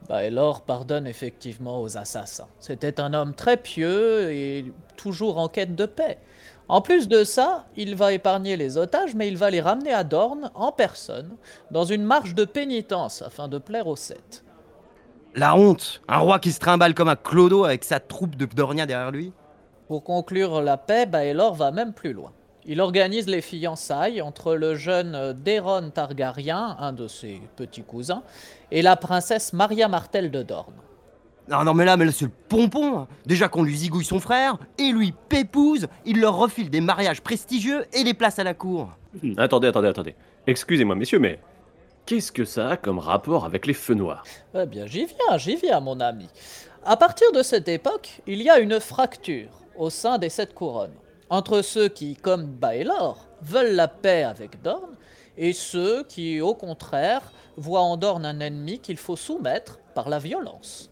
Baelor 0.07 0.61
pardonne 0.61 1.07
effectivement 1.07 1.81
aux 1.81 1.97
assassins. 1.97 2.47
C'était 2.59 3.01
un 3.01 3.15
homme 3.15 3.33
très 3.33 3.57
pieux 3.57 4.31
et 4.31 4.71
toujours 4.95 5.39
en 5.39 5.47
quête 5.47 5.75
de 5.75 5.87
paix. 5.87 6.19
En 6.67 6.81
plus 6.81 7.07
de 7.07 7.23
ça, 7.23 7.65
il 7.75 7.95
va 7.95 8.13
épargner 8.13 8.57
les 8.57 8.77
otages, 8.77 9.15
mais 9.15 9.27
il 9.27 9.37
va 9.37 9.49
les 9.49 9.59
ramener 9.59 9.91
à 9.91 10.03
Dorne 10.03 10.51
en 10.53 10.71
personne, 10.71 11.35
dans 11.71 11.83
une 11.83 12.03
marche 12.03 12.35
de 12.35 12.45
pénitence 12.45 13.23
afin 13.23 13.47
de 13.47 13.57
plaire 13.57 13.87
aux 13.87 13.95
sept. 13.95 14.43
La 15.33 15.55
honte 15.55 16.01
Un 16.07 16.19
roi 16.19 16.37
qui 16.37 16.51
se 16.51 16.59
trimballe 16.59 16.93
comme 16.93 17.09
un 17.09 17.15
clodo 17.15 17.65
avec 17.65 17.83
sa 17.83 17.99
troupe 17.99 18.35
de 18.35 18.45
Dorniens 18.45 18.85
derrière 18.85 19.11
lui? 19.11 19.33
Pour 19.87 20.03
conclure 20.03 20.61
la 20.61 20.77
paix, 20.77 21.07
Baelor 21.07 21.55
va 21.55 21.71
même 21.71 21.93
plus 21.93 22.13
loin. 22.13 22.31
Il 22.65 22.79
organise 22.79 23.27
les 23.27 23.41
fiançailles 23.41 24.21
entre 24.21 24.53
le 24.53 24.75
jeune 24.75 25.33
Déron 25.33 25.89
Targaryen, 25.89 26.75
un 26.79 26.93
de 26.93 27.07
ses 27.07 27.41
petits 27.55 27.81
cousins, 27.81 28.21
et 28.69 28.83
la 28.83 28.95
princesse 28.95 29.51
Maria 29.51 29.87
Martel 29.87 30.29
de 30.29 30.43
Dorne. 30.43 30.75
Non, 31.49 31.63
non, 31.63 31.73
mais 31.73 31.85
là, 31.85 31.97
mais 31.97 32.05
là, 32.05 32.11
c'est 32.11 32.25
le 32.25 32.31
pompon. 32.47 33.07
Déjà 33.25 33.47
qu'on 33.49 33.63
lui 33.63 33.75
zigouille 33.75 34.05
son 34.05 34.19
frère, 34.19 34.57
et 34.77 34.91
lui 34.91 35.11
pépouse, 35.27 35.87
il 36.05 36.21
leur 36.21 36.37
refile 36.37 36.69
des 36.69 36.81
mariages 36.81 37.21
prestigieux 37.21 37.85
et 37.93 38.03
des 38.03 38.13
places 38.13 38.37
à 38.37 38.43
la 38.43 38.53
cour. 38.53 38.91
Hmm, 39.23 39.33
attendez, 39.37 39.67
attendez, 39.67 39.87
attendez. 39.87 40.15
Excusez-moi, 40.45 40.95
messieurs, 40.95 41.19
mais 41.19 41.39
qu'est-ce 42.05 42.31
que 42.31 42.45
ça 42.45 42.69
a 42.69 42.77
comme 42.77 42.99
rapport 42.99 43.43
avec 43.43 43.65
les 43.65 43.73
feux 43.73 43.95
noirs? 43.95 44.23
Eh 44.53 44.67
bien, 44.67 44.85
j'y 44.85 45.05
viens, 45.05 45.37
j'y 45.37 45.55
viens, 45.55 45.79
mon 45.79 45.99
ami. 45.99 46.29
À 46.85 46.95
partir 46.95 47.31
de 47.31 47.41
cette 47.41 47.67
époque, 47.67 48.21
il 48.27 48.41
y 48.43 48.49
a 48.51 48.59
une 48.59 48.79
fracture 48.79 49.49
au 49.75 49.89
sein 49.89 50.19
des 50.19 50.29
sept 50.29 50.53
couronnes 50.53 50.93
entre 51.31 51.61
ceux 51.61 51.87
qui, 51.87 52.15
comme 52.15 52.45
Baelor, 52.45 53.25
veulent 53.41 53.73
la 53.73 53.87
paix 53.87 54.23
avec 54.23 54.61
Dorne, 54.61 54.95
et 55.37 55.53
ceux 55.53 56.03
qui, 56.03 56.41
au 56.41 56.53
contraire, 56.53 57.31
voient 57.55 57.81
en 57.81 57.95
Dorne 57.95 58.25
un 58.25 58.41
ennemi 58.41 58.79
qu'il 58.79 58.97
faut 58.97 59.15
soumettre 59.15 59.79
par 59.95 60.09
la 60.09 60.19
violence. 60.19 60.91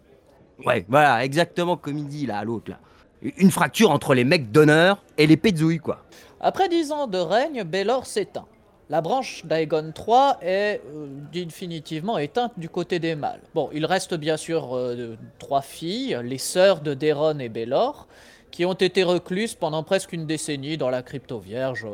Ouais, 0.65 0.85
voilà, 0.87 1.25
exactement 1.25 1.75
comme 1.75 1.97
il 1.97 2.07
dit 2.07 2.25
là, 2.25 2.43
l'autre 2.45 2.71
là. 2.71 2.79
Une 3.21 3.51
fracture 3.51 3.91
entre 3.91 4.13
les 4.13 4.23
mecs 4.23 4.49
d'honneur 4.49 5.03
et 5.17 5.27
les 5.27 5.35
pézouilles, 5.35 5.79
quoi. 5.79 6.05
Après 6.39 6.69
dix 6.69 6.93
ans 6.93 7.07
de 7.07 7.17
règne, 7.17 7.65
Baelor 7.65 8.05
s'éteint. 8.05 8.47
La 8.89 9.01
branche 9.01 9.45
d'Aegon 9.45 9.91
III 9.95 10.37
est 10.41 10.81
euh, 10.95 11.07
définitivement 11.33 12.17
éteinte 12.17 12.53
du 12.57 12.69
côté 12.69 12.97
des 12.99 13.15
mâles. 13.15 13.41
Bon, 13.53 13.69
il 13.73 13.85
reste 13.85 14.13
bien 14.13 14.37
sûr 14.37 14.75
euh, 14.75 15.17
trois 15.37 15.61
filles, 15.61 16.17
les 16.23 16.37
sœurs 16.37 16.79
de 16.79 16.93
Déron 16.93 17.39
et 17.39 17.49
Baelor, 17.49 18.07
qui 18.51 18.65
ont 18.65 18.73
été 18.73 19.03
recluses 19.03 19.55
pendant 19.55 19.83
presque 19.83 20.13
une 20.13 20.25
décennie 20.25 20.77
dans 20.77 20.89
la 20.89 21.01
crypto 21.01 21.39
vierge. 21.39 21.85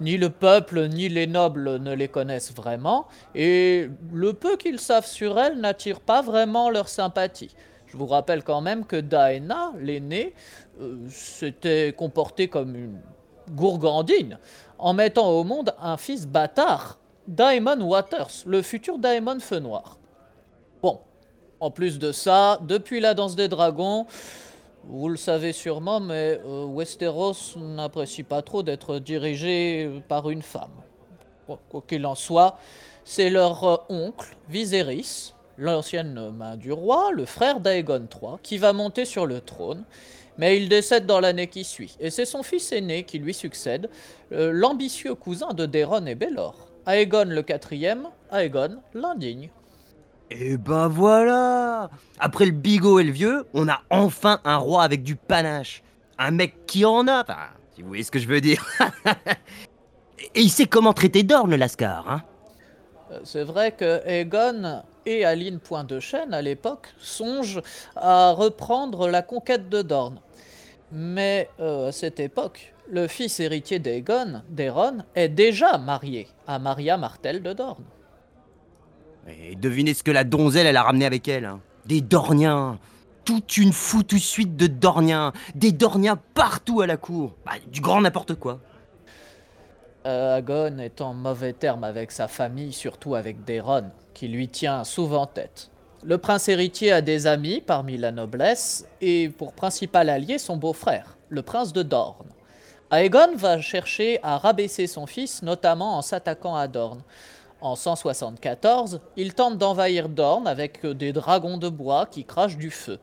Ni 0.00 0.16
le 0.16 0.30
peuple 0.30 0.88
ni 0.88 1.08
les 1.08 1.26
nobles 1.26 1.76
ne 1.76 1.94
les 1.94 2.08
connaissent 2.08 2.52
vraiment, 2.52 3.06
et 3.34 3.88
le 4.12 4.32
peu 4.32 4.56
qu'ils 4.56 4.80
savent 4.80 5.06
sur 5.06 5.38
elles 5.38 5.58
n'attire 5.58 6.00
pas 6.00 6.22
vraiment 6.22 6.70
leur 6.70 6.88
sympathie. 6.88 7.54
Je 7.86 7.96
vous 7.96 8.06
rappelle 8.06 8.42
quand 8.42 8.60
même 8.60 8.84
que 8.84 8.96
Daena, 8.96 9.72
l'aînée, 9.80 10.34
euh, 10.80 10.96
s'était 11.08 11.94
comportée 11.96 12.48
comme 12.48 12.76
une 12.76 13.00
gourgandine 13.50 14.38
en 14.78 14.92
mettant 14.92 15.30
au 15.30 15.42
monde 15.42 15.74
un 15.80 15.96
fils 15.96 16.26
bâtard, 16.26 16.98
Daemon 17.26 17.80
Waters, 17.80 18.44
le 18.46 18.62
futur 18.62 18.98
Daemon 18.98 19.40
Feu 19.40 19.58
Noir. 19.58 19.98
Bon, 20.82 21.00
en 21.60 21.70
plus 21.70 21.98
de 21.98 22.12
ça, 22.12 22.58
depuis 22.62 23.00
la 23.00 23.14
danse 23.14 23.36
des 23.36 23.48
dragons, 23.48 24.06
vous 24.84 25.08
le 25.08 25.16
savez 25.16 25.52
sûrement, 25.52 26.00
mais 26.00 26.40
euh, 26.46 26.64
Westeros 26.64 27.56
n'apprécie 27.56 28.22
pas 28.22 28.42
trop 28.42 28.62
d'être 28.62 28.98
dirigé 28.98 29.90
par 30.08 30.30
une 30.30 30.42
femme. 30.42 30.70
quoi 31.46 31.82
qu'il 31.86 32.06
en 32.06 32.14
soit, 32.14 32.58
c'est 33.04 33.30
leur 33.30 33.64
euh, 33.64 33.76
oncle, 33.88 34.36
Viserys, 34.48 35.34
l'ancienne 35.56 36.30
main 36.30 36.56
du 36.56 36.72
roi, 36.72 37.10
le 37.12 37.24
frère 37.24 37.60
d'Aegon 37.60 38.06
III, 38.10 38.36
qui 38.42 38.58
va 38.58 38.72
monter 38.72 39.04
sur 39.04 39.26
le 39.26 39.40
trône, 39.40 39.84
mais 40.38 40.56
il 40.56 40.68
décède 40.68 41.04
dans 41.04 41.20
l'année 41.20 41.48
qui 41.48 41.64
suit. 41.64 41.96
Et 42.00 42.10
c'est 42.10 42.24
son 42.24 42.42
fils 42.42 42.72
aîné 42.72 43.02
qui 43.02 43.18
lui 43.18 43.34
succède, 43.34 43.90
euh, 44.32 44.52
l'ambitieux 44.52 45.14
cousin 45.14 45.52
de 45.52 45.66
Daeron 45.66 46.06
et 46.06 46.14
Belor, 46.14 46.68
Aegon 46.86 47.24
le 47.26 47.42
quatrième, 47.42 48.08
Aegon 48.32 48.78
l'indigne. 48.94 49.50
Et 50.30 50.52
eh 50.52 50.56
ben 50.58 50.88
voilà 50.88 51.88
Après 52.18 52.44
le 52.44 52.52
bigot 52.52 53.00
et 53.00 53.04
le 53.04 53.12
vieux, 53.12 53.46
on 53.54 53.66
a 53.66 53.80
enfin 53.88 54.40
un 54.44 54.58
roi 54.58 54.82
avec 54.82 55.02
du 55.02 55.16
panache. 55.16 55.82
Un 56.18 56.32
mec 56.32 56.66
qui 56.66 56.84
en 56.84 57.08
a, 57.08 57.22
enfin, 57.22 57.38
si 57.74 57.80
vous 57.80 57.88
voyez 57.88 58.02
ce 58.02 58.10
que 58.10 58.18
je 58.18 58.28
veux 58.28 58.42
dire. 58.42 58.66
et 60.34 60.40
il 60.40 60.50
sait 60.50 60.66
comment 60.66 60.92
traiter 60.92 61.22
d'orne, 61.22 61.54
Lascar, 61.54 62.10
hein 62.10 62.22
euh, 63.10 63.20
C'est 63.24 63.44
vrai 63.44 63.72
que 63.72 64.06
Aegon 64.06 64.82
et 65.06 65.24
Aline 65.24 65.60
Point 65.60 65.84
de 65.84 65.98
Chêne, 65.98 66.34
à 66.34 66.42
l'époque, 66.42 66.88
songent 66.98 67.62
à 67.96 68.32
reprendre 68.32 69.08
la 69.08 69.22
conquête 69.22 69.70
de 69.70 69.80
Dorne. 69.80 70.20
Mais 70.92 71.48
euh, 71.60 71.88
à 71.88 71.92
cette 71.92 72.20
époque, 72.20 72.74
le 72.90 73.06
fils 73.06 73.40
héritier 73.40 73.78
d'Aegon, 73.78 74.42
d'Eron, 74.50 74.98
est 75.14 75.28
déjà 75.28 75.78
marié 75.78 76.28
à 76.46 76.58
Maria 76.58 76.98
Martel 76.98 77.42
de 77.42 77.54
Dorne. 77.54 77.84
Et 79.28 79.54
devinez 79.56 79.94
ce 79.94 80.02
que 80.02 80.10
la 80.10 80.24
donzelle, 80.24 80.66
elle 80.66 80.76
a 80.76 80.82
ramené 80.82 81.04
avec 81.04 81.28
elle. 81.28 81.44
hein. 81.44 81.60
Des 81.86 82.00
Dorniens. 82.00 82.78
Toute 83.24 83.56
une 83.58 83.72
foutue 83.72 84.18
suite 84.20 84.56
de 84.56 84.66
Dorniens. 84.66 85.32
Des 85.54 85.72
Dorniens 85.72 86.18
partout 86.34 86.80
à 86.80 86.86
la 86.86 86.96
cour. 86.96 87.34
Bah, 87.44 87.52
du 87.70 87.80
grand 87.80 88.00
n'importe 88.00 88.34
quoi. 88.34 88.60
Euh, 90.06 90.38
Aegon 90.38 90.78
est 90.78 91.00
en 91.00 91.12
mauvais 91.12 91.52
terme 91.52 91.84
avec 91.84 92.12
sa 92.12 92.28
famille, 92.28 92.72
surtout 92.72 93.14
avec 93.14 93.44
Daeron, 93.44 93.90
qui 94.14 94.28
lui 94.28 94.48
tient 94.48 94.84
souvent 94.84 95.26
tête. 95.26 95.70
Le 96.02 96.16
prince 96.16 96.48
héritier 96.48 96.92
a 96.92 97.00
des 97.02 97.26
amis 97.26 97.60
parmi 97.60 97.98
la 97.98 98.12
noblesse, 98.12 98.86
et 99.00 99.28
pour 99.28 99.52
principal 99.52 100.08
allié 100.08 100.38
son 100.38 100.56
beau-frère, 100.56 101.18
le 101.28 101.42
prince 101.42 101.72
de 101.72 101.82
Dorne. 101.82 102.28
Aegon 102.90 103.34
va 103.36 103.60
chercher 103.60 104.18
à 104.22 104.38
rabaisser 104.38 104.86
son 104.86 105.06
fils, 105.06 105.42
notamment 105.42 105.98
en 105.98 106.02
s'attaquant 106.02 106.54
à 106.54 106.68
Dorne. 106.68 107.02
En 107.60 107.74
174, 107.74 109.00
il 109.16 109.34
tente 109.34 109.58
d'envahir 109.58 110.08
Dorne 110.08 110.46
avec 110.46 110.86
des 110.86 111.12
dragons 111.12 111.58
de 111.58 111.68
bois 111.68 112.06
qui 112.06 112.24
crachent 112.24 112.56
du 112.56 112.70
feu. 112.70 112.98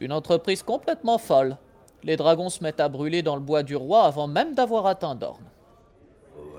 Une 0.00 0.12
entreprise 0.12 0.62
complètement 0.62 1.18
folle. 1.18 1.56
Les 2.02 2.16
dragons 2.16 2.50
se 2.50 2.62
mettent 2.62 2.80
à 2.80 2.88
brûler 2.88 3.22
dans 3.22 3.36
le 3.36 3.42
bois 3.42 3.62
du 3.62 3.76
roi 3.76 4.04
avant 4.04 4.26
même 4.26 4.54
d'avoir 4.54 4.86
atteint 4.86 5.14
Dorne. 5.14 5.44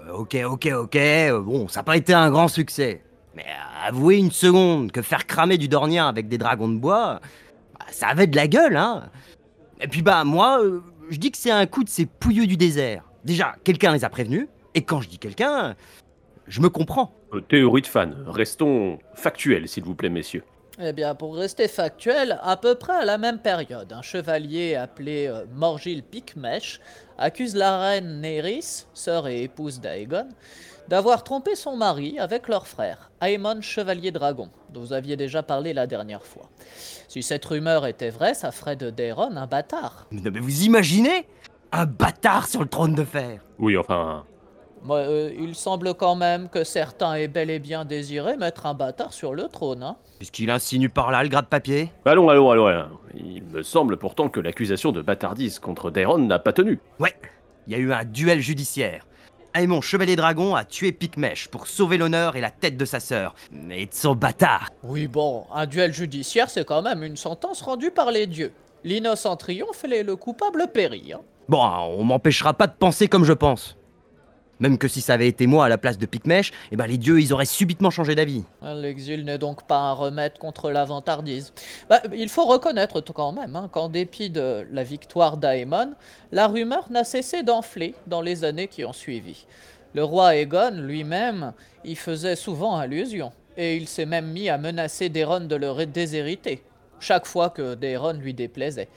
Euh, 0.08 0.14
Ok, 0.14 0.36
ok, 0.44 0.68
ok. 0.74 0.98
Bon, 1.44 1.68
ça 1.68 1.80
n'a 1.80 1.84
pas 1.84 1.98
été 1.98 2.14
un 2.14 2.32
grand 2.32 2.48
succès. 2.48 3.04
Mais 3.36 3.46
avouez 3.86 4.18
une 4.18 4.32
seconde 4.32 4.92
que 4.92 5.02
faire 5.02 5.26
cramer 5.26 5.58
du 5.58 5.68
Dornien 5.68 6.08
avec 6.08 6.28
des 6.28 6.38
dragons 6.38 6.70
de 6.70 6.78
bois, 6.78 7.20
bah, 7.80 7.86
ça 7.92 8.08
avait 8.08 8.28
de 8.28 8.36
la 8.36 8.48
gueule, 8.48 8.76
hein. 8.78 9.10
Et 9.80 9.88
puis 9.88 10.02
bah, 10.02 10.24
moi, 10.24 10.62
euh, 10.62 10.82
je 11.10 11.18
dis 11.18 11.32
que 11.32 11.38
c'est 11.38 11.52
un 11.52 11.66
coup 11.66 11.84
de 11.84 11.90
ces 11.90 12.06
pouilleux 12.06 12.46
du 12.48 12.58
désert. 12.58 13.04
Déjà, 13.24 13.54
quelqu'un 13.64 13.94
les 13.94 14.04
a 14.04 14.10
prévenus. 14.10 14.48
Et 14.74 14.84
quand 14.84 15.02
je 15.02 15.10
dis 15.10 15.18
quelqu'un, 15.18 15.76
je 16.52 16.60
me 16.60 16.70
comprends. 16.70 17.14
Euh, 17.34 17.40
Théorie 17.40 17.82
de 17.82 17.88
fan, 17.88 18.14
restons 18.28 19.00
factuels, 19.16 19.68
s'il 19.68 19.84
vous 19.86 19.96
plaît, 19.96 20.10
messieurs. 20.10 20.44
Eh 20.82 20.94
bien, 20.94 21.16
pour 21.16 21.36
rester 21.36 21.68
factuel, 21.68 22.40
à 22.44 22.58
peu 22.58 22.76
près 22.76 22.94
à 22.94 23.06
la 23.06 23.18
même 23.18 23.40
période, 23.40 23.94
un 23.94 24.02
chevalier 24.02 24.76
appelé 24.76 25.28
euh, 25.28 25.46
Morgil 25.54 26.04
Picmèche 26.04 26.80
accuse 27.18 27.56
la 27.56 27.80
reine 27.80 28.22
Néris, 28.22 28.88
sœur 28.94 29.28
et 29.28 29.44
épouse 29.44 29.80
d'Aegon, 29.80 30.28
d'avoir 30.88 31.24
trompé 31.24 31.56
son 31.56 31.78
mari 31.78 32.20
avec 32.20 32.50
leur 32.50 32.68
frère, 32.68 33.12
Aemon 33.22 33.62
Chevalier 33.62 34.12
Dragon, 34.12 34.50
dont 34.74 34.82
vous 34.82 34.94
aviez 34.94 35.16
déjà 35.16 35.44
parlé 35.44 35.74
la 35.74 35.88
dernière 35.88 36.26
fois. 36.26 36.50
Si 37.08 37.24
cette 37.24 37.46
rumeur 37.46 37.86
était 37.86 38.10
vraie, 38.10 38.34
ça 38.34 38.52
ferait 38.52 38.76
de 38.76 38.90
Daeron 38.90 39.38
un 39.38 39.48
bâtard. 39.48 40.08
Mais, 40.12 40.20
non, 40.22 40.32
mais 40.34 40.40
vous 40.40 40.64
imaginez 40.64 41.28
Un 41.72 41.86
bâtard 41.86 42.48
sur 42.48 42.62
le 42.62 42.68
trône 42.68 42.96
de 42.96 43.06
fer? 43.06 43.40
Oui, 43.60 43.78
enfin, 43.78 44.26
il 45.40 45.56
semble 45.56 45.94
quand 45.94 46.16
même 46.16 46.50
que 46.50 46.64
certains 46.64 47.14
aient 47.16 47.28
bel 47.28 47.50
et 47.50 47.60
bien 47.60 47.86
désiré 47.86 48.38
mettre 48.38 48.66
un 48.66 48.74
bâtard 48.74 49.14
sur 49.14 49.34
le 49.34 49.48
trône. 49.48 49.84
Hein. 49.84 49.96
Est-ce 50.22 50.32
qu'il 50.32 50.50
insinue 50.50 50.90
par 50.90 51.12
là 51.12 51.24
le 51.24 51.30
gras 51.30 51.42
de 51.42 51.48
papier? 51.48 51.92
Allons, 52.06 52.30
allons, 52.30 52.52
allons. 52.52 52.66
allons. 52.68 52.88
Il 53.16 53.44
me 53.44 53.64
semble 53.64 53.98
pourtant 53.98 54.30
que 54.30 54.40
l'accusation 54.40 54.92
de 54.92 55.02
bâtardise 55.02 55.60
contre 55.60 55.92
Daeron 55.92 56.20
n'a 56.20 56.40
pas 56.40 56.54
tenu. 56.54 56.80
Ouais, 57.00 57.16
il 57.68 57.74
y 57.74 57.76
a 57.76 57.80
eu 57.80 57.92
un 57.94 58.06
duel 58.06 58.40
judiciaire. 58.40 59.06
Aemon 59.54 59.82
Chevalier 59.82 60.16
Dragon 60.16 60.56
a 60.56 60.64
tué 60.64 60.94
Picmèche 60.94 61.50
pour 61.50 61.68
sauver 61.68 61.98
l'honneur 61.98 62.38
et 62.38 62.42
la 62.42 62.52
tête 62.52 62.78
de 62.78 62.86
sa 62.86 63.02
sœur. 63.02 63.36
Et 63.70 63.86
de 63.86 63.94
son 63.94 64.16
bâtard. 64.16 64.70
Oui, 64.84 65.08
bon, 65.08 65.44
un 65.54 65.66
duel 65.66 65.94
judiciaire, 65.94 66.50
c'est 66.50 66.64
quand 66.66 66.82
même 66.82 67.04
une 67.04 67.18
sentence 67.18 67.62
rendue 67.62 67.92
par 67.92 68.12
les 68.12 68.28
dieux. 68.28 68.54
L'innocent 68.86 69.36
triomphe 69.36 69.84
et 69.84 70.04
le 70.04 70.16
coupable 70.16 70.68
périt. 70.74 71.12
hein. 71.14 71.20
Bon, 71.50 71.62
on 71.64 72.04
m'empêchera 72.06 72.54
pas 72.54 72.68
de 72.68 72.74
penser 72.74 73.10
comme 73.10 73.26
je 73.26 73.34
pense. 73.34 73.76
Même 74.62 74.78
que 74.78 74.88
si 74.88 75.02
ça 75.02 75.16
avait 75.16 75.28
été 75.28 75.48
moi 75.48 75.66
à 75.66 75.70
la 75.70 75.80
place 75.80 75.98
de 75.98 76.06
Picmèche, 76.06 76.52
eh 76.72 76.76
ben 76.76 76.86
les 76.86 77.00
dieux 77.00 77.20
ils 77.20 77.34
auraient 77.34 77.46
subitement 77.46 77.90
changé 77.90 78.14
d'avis. 78.14 78.44
L'exil 78.62 79.26
n'est 79.26 79.40
donc 79.40 79.66
pas 79.66 79.80
un 79.80 79.94
remède 79.94 80.38
contre 80.38 80.70
la 80.70 80.86
vantardise. 80.86 81.52
Bah, 81.90 82.00
il 82.14 82.30
faut 82.30 82.46
reconnaître 82.46 83.02
quand 83.02 83.32
même 83.32 83.56
hein, 83.56 83.70
qu'en 83.72 83.90
dépit 83.90 84.30
de 84.30 84.68
la 84.72 84.84
victoire 84.84 85.38
d'Aemon, 85.38 85.94
la 86.32 86.48
rumeur 86.48 86.92
n'a 86.92 87.04
cessé 87.04 87.42
d'enfler 87.42 87.96
dans 88.06 88.22
les 88.22 88.44
années 88.44 88.68
qui 88.68 88.86
ont 88.86 88.94
suivi. 88.94 89.48
Le 89.96 90.04
roi 90.04 90.36
Aegon 90.36 90.76
lui-même 90.76 91.54
y 91.84 91.96
faisait 91.96 92.36
souvent 92.36 92.78
allusion, 92.78 93.32
et 93.58 93.76
il 93.76 93.88
s'est 93.88 94.06
même 94.06 94.32
mis 94.32 94.48
à 94.48 94.60
menacer 94.60 95.10
Daeron 95.10 95.42
de 95.42 95.56
le 95.56 95.86
déshériter, 95.88 96.64
chaque 97.00 97.26
fois 97.26 97.50
que 97.50 97.74
Daeron 97.74 98.14
lui 98.14 98.36
déplaisait. 98.36 98.90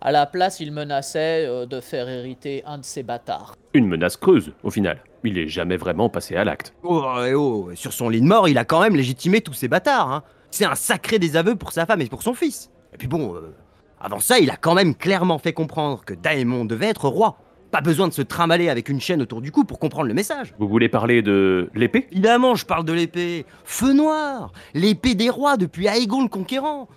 À 0.00 0.12
la 0.12 0.26
place, 0.26 0.60
il 0.60 0.70
menaçait 0.70 1.44
euh, 1.44 1.66
de 1.66 1.80
faire 1.80 2.08
hériter 2.08 2.62
un 2.64 2.78
de 2.78 2.84
ses 2.84 3.02
bâtards. 3.02 3.56
Une 3.78 3.86
menace 3.86 4.16
creuse, 4.16 4.54
au 4.64 4.70
final. 4.72 5.04
Il 5.22 5.38
est 5.38 5.46
jamais 5.46 5.76
vraiment 5.76 6.08
passé 6.08 6.34
à 6.34 6.42
l'acte. 6.42 6.74
Oh, 6.82 7.04
eh 7.24 7.34
oh, 7.34 7.70
sur 7.76 7.92
son 7.92 8.08
lit 8.08 8.20
de 8.20 8.26
mort, 8.26 8.48
il 8.48 8.58
a 8.58 8.64
quand 8.64 8.80
même 8.80 8.96
légitimé 8.96 9.40
tous 9.40 9.52
ces 9.52 9.68
bâtards. 9.68 10.10
Hein. 10.10 10.24
C'est 10.50 10.64
un 10.64 10.74
sacré 10.74 11.20
désaveu 11.20 11.54
pour 11.54 11.70
sa 11.70 11.86
femme 11.86 12.00
et 12.00 12.06
pour 12.06 12.24
son 12.24 12.34
fils. 12.34 12.72
Et 12.92 12.96
puis 12.96 13.06
bon, 13.06 13.36
euh, 13.36 13.54
avant 14.00 14.18
ça, 14.18 14.40
il 14.40 14.50
a 14.50 14.56
quand 14.56 14.74
même 14.74 14.96
clairement 14.96 15.38
fait 15.38 15.52
comprendre 15.52 16.04
que 16.04 16.12
Daemon 16.12 16.64
devait 16.64 16.88
être 16.88 17.06
roi. 17.06 17.38
Pas 17.70 17.80
besoin 17.80 18.08
de 18.08 18.12
se 18.12 18.22
trimballer 18.22 18.68
avec 18.68 18.88
une 18.88 19.00
chaîne 19.00 19.22
autour 19.22 19.40
du 19.42 19.52
cou 19.52 19.62
pour 19.62 19.78
comprendre 19.78 20.08
le 20.08 20.14
message. 20.14 20.52
Vous 20.58 20.66
voulez 20.66 20.88
parler 20.88 21.22
de 21.22 21.70
l'épée? 21.72 22.08
Évidemment, 22.10 22.56
je 22.56 22.66
parle 22.66 22.84
de 22.84 22.92
l'épée. 22.92 23.46
Feu 23.64 23.92
noir 23.92 24.50
L'épée 24.74 25.14
des 25.14 25.30
rois 25.30 25.56
depuis 25.56 25.86
Aegon 25.86 26.22
le 26.22 26.28
Conquérant 26.28 26.88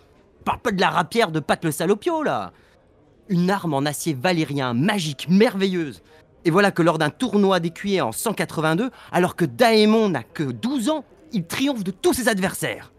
Parle 0.46 0.62
pas 0.62 0.72
de 0.72 0.82
la 0.82 0.90
rapière 0.90 1.32
de 1.32 1.40
Pat 1.40 1.64
le 1.64 1.70
Salopio, 1.70 2.24
là 2.24 2.54
Une 3.30 3.52
arme 3.52 3.76
en 3.76 3.86
acier 3.86 4.18
valérien, 4.20 4.74
magique, 4.74 5.28
merveilleuse. 5.30 6.02
Et 6.44 6.50
voilà 6.50 6.72
que 6.72 6.82
lors 6.82 6.98
d'un 6.98 7.10
tournoi 7.10 7.60
d'écuyer 7.60 8.02
en 8.02 8.12
182, 8.12 8.90
alors 9.12 9.36
que 9.36 9.46
Daemon 9.46 10.10
n'a 10.10 10.24
que 10.24 10.44
12 10.44 10.90
ans, 10.90 11.04
il 11.32 11.46
triomphe 11.46 11.84
de 11.84 11.92
tous 11.92 12.14
ses 12.14 12.28
adversaires. 12.28 12.92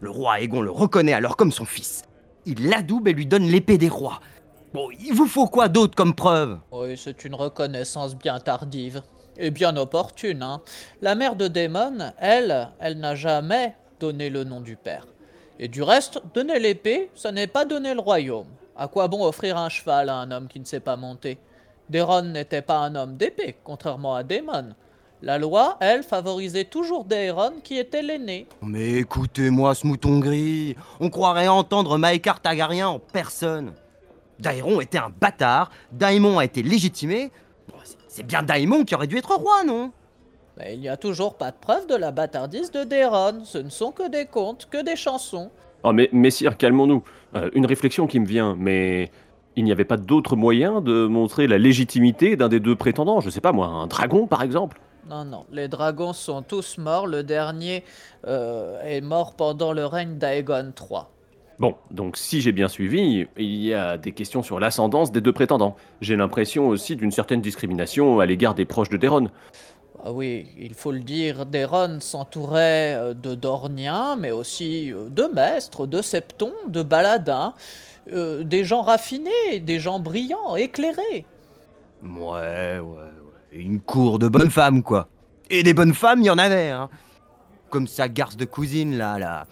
Le 0.00 0.10
roi 0.10 0.40
Aegon 0.40 0.60
le 0.62 0.70
reconnaît 0.70 1.12
alors 1.12 1.36
comme 1.36 1.52
son 1.52 1.64
fils. 1.64 2.02
Il 2.46 2.68
l'adoube 2.68 3.08
et 3.08 3.12
lui 3.12 3.26
donne 3.26 3.44
l'épée 3.44 3.78
des 3.78 3.88
rois. 3.88 4.20
Bon, 4.72 4.88
il 5.00 5.14
vous 5.14 5.26
faut 5.26 5.46
quoi 5.46 5.68
d'autre 5.68 5.94
comme 5.94 6.14
preuve? 6.14 6.58
Oui, 6.72 6.96
c'est 6.96 7.24
une 7.24 7.34
reconnaissance 7.34 8.14
bien 8.16 8.38
tardive. 8.38 9.02
Et 9.40 9.50
bien 9.52 9.76
opportune, 9.76 10.42
hein. 10.42 10.60
La 11.00 11.14
mère 11.14 11.36
de 11.36 11.46
Daemon, 11.46 12.12
elle, 12.18 12.70
elle 12.80 12.98
n'a 12.98 13.14
jamais 13.14 13.76
donné 14.00 14.30
le 14.30 14.42
nom 14.42 14.60
du 14.60 14.74
père. 14.74 15.06
Et 15.60 15.68
du 15.68 15.82
reste, 15.82 16.20
donner 16.34 16.58
l'épée, 16.58 17.10
ça 17.14 17.30
n'est 17.30 17.46
pas 17.46 17.64
donner 17.64 17.94
le 17.94 18.00
royaume. 18.00 18.48
À 18.76 18.88
quoi 18.88 19.06
bon 19.06 19.24
offrir 19.24 19.56
un 19.56 19.68
cheval 19.68 20.08
à 20.08 20.16
un 20.16 20.30
homme 20.32 20.48
qui 20.48 20.58
ne 20.58 20.64
sait 20.64 20.80
pas 20.80 20.96
monter 20.96 21.38
Daeron 21.90 22.22
n'était 22.22 22.62
pas 22.62 22.78
un 22.78 22.94
homme 22.94 23.16
d'épée, 23.16 23.56
contrairement 23.64 24.14
à 24.14 24.22
Daemon. 24.22 24.74
La 25.22 25.38
loi, 25.38 25.76
elle, 25.80 26.02
favorisait 26.02 26.64
toujours 26.64 27.04
Daeron 27.04 27.54
qui 27.64 27.76
était 27.76 28.02
l'aîné. 28.02 28.46
Mais 28.62 28.92
écoutez-moi 28.92 29.74
ce 29.74 29.86
mouton 29.86 30.20
gris, 30.20 30.76
on 31.00 31.10
croirait 31.10 31.48
entendre 31.48 31.98
Maekar 31.98 32.40
Targaryen 32.40 32.88
en 32.88 32.98
personne. 32.98 33.72
Daeron 34.38 34.80
était 34.80 34.98
un 34.98 35.10
bâtard, 35.10 35.70
Daemon 35.90 36.38
a 36.38 36.44
été 36.44 36.62
légitimé. 36.62 37.32
C'est 38.06 38.22
bien 38.22 38.42
Daemon 38.42 38.84
qui 38.84 38.94
aurait 38.94 39.08
dû 39.08 39.16
être 39.16 39.34
roi, 39.34 39.64
non? 39.64 39.90
Mais 40.56 40.74
il 40.74 40.80
n'y 40.80 40.88
a 40.88 40.96
toujours 40.96 41.36
pas 41.36 41.50
de 41.50 41.56
preuve 41.56 41.86
de 41.86 41.94
la 41.94 42.10
bâtardise 42.10 42.70
de 42.70 42.84
Daeron. 42.84 43.44
Ce 43.44 43.58
ne 43.58 43.70
sont 43.70 43.92
que 43.92 44.08
des 44.08 44.26
contes, 44.26 44.68
que 44.70 44.82
des 44.82 44.96
chansons. 44.96 45.50
Oh, 45.84 45.92
mais 45.92 46.08
messire, 46.12 46.56
calmons-nous. 46.56 47.02
Euh, 47.36 47.50
une 47.54 47.66
réflexion 47.66 48.06
qui 48.06 48.18
me 48.18 48.26
vient, 48.26 48.56
mais 48.58 49.10
il 49.58 49.64
n'y 49.64 49.72
avait 49.72 49.84
pas 49.84 49.96
d'autre 49.96 50.36
moyen 50.36 50.80
de 50.80 51.06
montrer 51.06 51.48
la 51.48 51.58
légitimité 51.58 52.36
d'un 52.36 52.48
des 52.48 52.60
deux 52.60 52.76
prétendants 52.76 53.20
Je 53.20 53.28
sais 53.28 53.40
pas 53.40 53.50
moi, 53.50 53.66
un 53.66 53.88
dragon 53.88 54.28
par 54.28 54.42
exemple 54.42 54.80
Non, 55.10 55.24
non, 55.24 55.46
les 55.50 55.66
dragons 55.66 56.12
sont 56.12 56.42
tous 56.42 56.78
morts. 56.78 57.08
Le 57.08 57.24
dernier 57.24 57.82
euh, 58.28 58.80
est 58.82 59.00
mort 59.00 59.34
pendant 59.34 59.72
le 59.72 59.84
règne 59.84 60.16
d'Aegon 60.16 60.72
III. 60.80 61.00
Bon, 61.58 61.74
donc 61.90 62.16
si 62.16 62.40
j'ai 62.40 62.52
bien 62.52 62.68
suivi, 62.68 63.26
il 63.36 63.56
y 63.56 63.74
a 63.74 63.98
des 63.98 64.12
questions 64.12 64.44
sur 64.44 64.60
l'ascendance 64.60 65.10
des 65.10 65.20
deux 65.20 65.32
prétendants. 65.32 65.74
J'ai 66.00 66.14
l'impression 66.14 66.68
aussi 66.68 66.94
d'une 66.94 67.10
certaine 67.10 67.40
discrimination 67.40 68.20
à 68.20 68.26
l'égard 68.26 68.54
des 68.54 68.64
proches 68.64 68.90
de 68.90 68.96
Daeron. 68.96 69.28
Ah 70.04 70.12
oui, 70.12 70.46
il 70.56 70.74
faut 70.74 70.92
le 70.92 71.00
dire, 71.00 71.46
Daeron 71.46 71.98
s'entourait 71.98 72.94
euh, 72.94 73.14
de 73.14 73.34
Dorniens, 73.34 74.14
mais 74.14 74.30
aussi 74.30 74.92
euh, 74.92 75.08
de 75.10 75.24
maîtres, 75.24 75.88
de 75.88 76.00
septons, 76.00 76.52
de 76.68 76.84
baladins, 76.84 77.54
euh, 78.12 78.44
des 78.44 78.64
gens 78.64 78.82
raffinés, 78.82 79.60
des 79.60 79.80
gens 79.80 80.00
brillants, 80.00 80.56
éclairés. 80.56 81.26
Ouais, 82.02 82.78
ouais, 82.78 82.80
ouais. 82.80 83.12
Une 83.52 83.80
cour 83.80 84.18
de 84.18 84.28
bonnes 84.28 84.50
femmes, 84.50 84.82
quoi. 84.82 85.08
Et 85.50 85.62
des 85.62 85.74
bonnes 85.74 85.94
femmes, 85.94 86.20
il 86.20 86.26
y 86.26 86.30
en 86.30 86.38
avait, 86.38 86.70
hein. 86.70 86.88
Comme 87.70 87.86
sa 87.86 88.08
garce 88.08 88.36
de 88.36 88.44
cousine, 88.44 88.96
là, 88.96 89.18
là. 89.18 89.46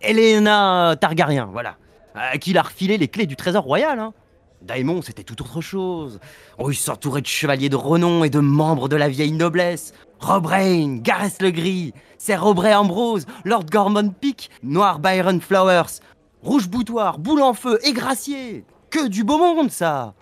Elena 0.00 0.96
Targaryen, 1.00 1.48
voilà. 1.52 1.76
À 2.14 2.38
qui 2.38 2.50
il 2.50 2.58
a 2.58 2.62
refilé 2.62 2.98
les 2.98 3.08
clés 3.08 3.26
du 3.26 3.36
trésor 3.36 3.64
royal, 3.64 3.98
hein. 3.98 4.14
Daemon, 4.62 5.02
c'était 5.02 5.22
tout 5.22 5.40
autre 5.42 5.60
chose. 5.60 6.18
Oh, 6.58 6.70
il 6.70 6.76
s'entourait 6.76 7.20
de 7.20 7.26
chevaliers 7.26 7.68
de 7.68 7.76
renom 7.76 8.24
et 8.24 8.30
de 8.30 8.40
membres 8.40 8.88
de 8.88 8.96
la 8.96 9.08
vieille 9.08 9.32
noblesse. 9.32 9.92
Rob 10.18 10.46
Rain, 10.46 10.96
Gareth 11.02 11.42
le 11.42 11.50
Gris, 11.50 11.92
Sir 12.18 12.44
Aubrey 12.44 12.74
Ambrose, 12.74 13.26
Lord 13.44 13.66
Gormon 13.70 14.08
Peak, 14.08 14.50
Noir 14.62 14.98
Byron 14.98 15.40
Flowers, 15.40 16.00
Rouge 16.46 16.68
Boutoir, 16.68 17.18
Boule 17.18 17.42
en 17.42 17.54
Feu 17.54 17.80
et 17.82 17.92
Gracier. 17.92 18.64
Que 18.88 19.08
du 19.08 19.24
beau 19.24 19.36
monde, 19.36 19.68
ça 19.68 20.14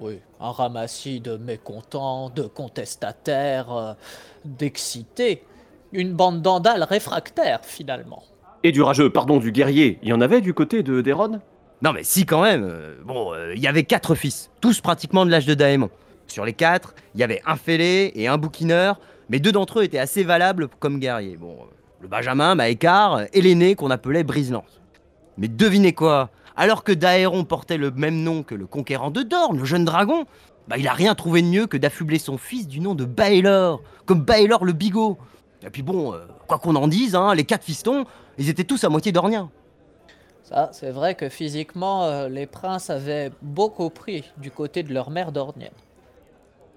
Oui, 0.00 0.18
un 0.40 0.50
ramassis 0.50 1.20
de 1.20 1.36
mécontents, 1.36 2.28
de 2.28 2.42
contestataires, 2.42 3.72
euh, 3.72 3.92
d'excités. 4.44 5.44
Une 5.92 6.12
bande 6.12 6.42
d'andales 6.42 6.82
réfractaires, 6.82 7.60
finalement. 7.62 8.24
Et 8.64 8.72
du 8.72 8.82
rageux, 8.82 9.10
pardon, 9.10 9.36
du 9.36 9.52
guerrier, 9.52 10.00
il 10.02 10.08
y 10.08 10.12
en 10.12 10.20
avait 10.20 10.40
du 10.40 10.54
côté 10.54 10.82
de 10.82 11.02
Déron 11.02 11.40
Non 11.82 11.92
mais 11.92 12.02
si 12.02 12.26
quand 12.26 12.42
même. 12.42 12.64
euh, 12.68 12.96
bon, 13.04 13.32
euh, 13.32 13.54
il 13.54 13.62
y 13.62 13.68
avait 13.68 13.84
quatre 13.84 14.16
fils, 14.16 14.50
tous 14.60 14.80
pratiquement 14.80 15.24
de 15.24 15.30
l'âge 15.30 15.46
de 15.46 15.54
Daemon. 15.54 15.88
Sur 16.26 16.44
les 16.46 16.52
quatre, 16.52 16.96
il 17.14 17.20
y 17.20 17.22
avait 17.22 17.42
un 17.46 17.54
fêlé 17.54 18.10
et 18.16 18.26
un 18.26 18.38
bouquineur, 18.38 18.98
mais 19.28 19.38
deux 19.38 19.52
d'entre 19.52 19.78
eux 19.78 19.84
étaient 19.84 20.00
assez 20.00 20.24
valables 20.24 20.66
comme 20.80 20.98
guerriers. 20.98 21.36
Bon, 21.36 21.52
euh, 21.60 21.64
le 22.00 22.08
Benjamin, 22.08 22.56
Maécart, 22.56 23.20
et 23.32 23.40
l'aîné 23.40 23.76
qu'on 23.76 23.92
appelait 23.92 24.24
Briselance. 24.24 24.78
Mais 25.38 25.48
devinez 25.48 25.94
quoi? 25.94 26.30
Alors 26.56 26.82
que 26.82 26.90
Daéron 26.92 27.44
portait 27.44 27.78
le 27.78 27.92
même 27.92 28.22
nom 28.22 28.42
que 28.42 28.56
le 28.56 28.66
conquérant 28.66 29.12
de 29.12 29.22
Dorne, 29.22 29.58
le 29.58 29.64
jeune 29.64 29.84
dragon, 29.84 30.26
bah 30.66 30.76
il 30.76 30.88
a 30.88 30.92
rien 30.92 31.14
trouvé 31.14 31.40
de 31.40 31.46
mieux 31.46 31.66
que 31.68 31.76
d'affubler 31.76 32.18
son 32.18 32.36
fils 32.36 32.66
du 32.66 32.80
nom 32.80 32.96
de 32.96 33.04
Baelor, 33.04 33.80
comme 34.04 34.22
Baelor 34.22 34.64
le 34.64 34.72
bigot. 34.72 35.16
Et 35.62 35.70
puis 35.70 35.82
bon, 35.82 36.12
euh, 36.12 36.26
quoi 36.48 36.58
qu'on 36.58 36.74
en 36.74 36.88
dise, 36.88 37.14
hein, 37.14 37.34
les 37.34 37.44
quatre 37.44 37.64
fistons, 37.64 38.04
ils 38.36 38.48
étaient 38.48 38.64
tous 38.64 38.82
à 38.82 38.88
moitié 38.88 39.12
dorniens. 39.12 39.50
Ça, 40.42 40.70
c'est 40.72 40.90
vrai 40.90 41.14
que 41.14 41.28
physiquement, 41.28 42.04
euh, 42.04 42.28
les 42.28 42.46
princes 42.46 42.90
avaient 42.90 43.30
beaucoup 43.40 43.90
pris 43.90 44.24
du 44.38 44.50
côté 44.50 44.82
de 44.82 44.92
leur 44.92 45.10
mère 45.10 45.30
dornienne. 45.30 45.70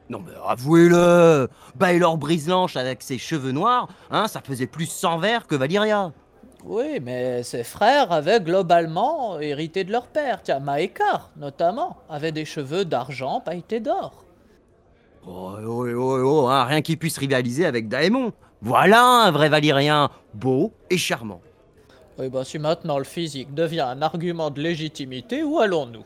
Non 0.10 0.22
mais 0.24 0.34
avouez-le 0.46 1.48
Baelor 1.76 2.18
Briselanche 2.18 2.76
avec 2.76 3.02
ses 3.02 3.18
cheveux 3.18 3.54
noirs, 3.54 3.88
hein, 4.10 4.28
ça 4.28 4.42
faisait 4.42 4.68
plus 4.68 4.88
sang 4.88 5.18
vert 5.18 5.48
que 5.48 5.56
Valyria. 5.56 6.12
Oui, 6.64 7.00
mais 7.02 7.44
ses 7.44 7.64
frères 7.64 8.12
avaient 8.12 8.40
globalement 8.40 9.40
hérité 9.40 9.84
de 9.84 9.92
leur 9.92 10.08
père. 10.08 10.42
Tiens, 10.44 10.60
Maekar, 10.60 11.32
notamment, 11.38 11.98
avait 12.10 12.32
des 12.32 12.46
cheveux 12.46 12.86
d'argent 12.86 13.40
pailletés 13.40 13.80
d'or. 13.80 14.24
Oh, 15.28 15.54
oh, 15.66 15.88
oh, 15.88 16.20
oh, 16.24 16.48
hein, 16.48 16.64
rien 16.66 16.82
qui 16.82 16.98
puisse 16.98 17.18
rivaliser 17.18 17.66
avec 17.66 17.88
Daemon. 17.88 18.32
Voilà 18.62 19.04
un 19.04 19.32
vrai 19.32 19.50
Valyrien, 19.50 20.10
beau 20.34 20.72
et 20.90 20.98
charmant. 20.98 21.42
Oui, 22.20 22.30
bah 22.30 22.44
si 22.44 22.60
maintenant 22.60 23.00
le 23.00 23.04
physique 23.04 23.54
devient 23.54 23.82
un 23.82 24.02
argument 24.02 24.52
de 24.52 24.62
légitimité, 24.62 25.44
où 25.44 25.60
allons-nous? 25.60 26.04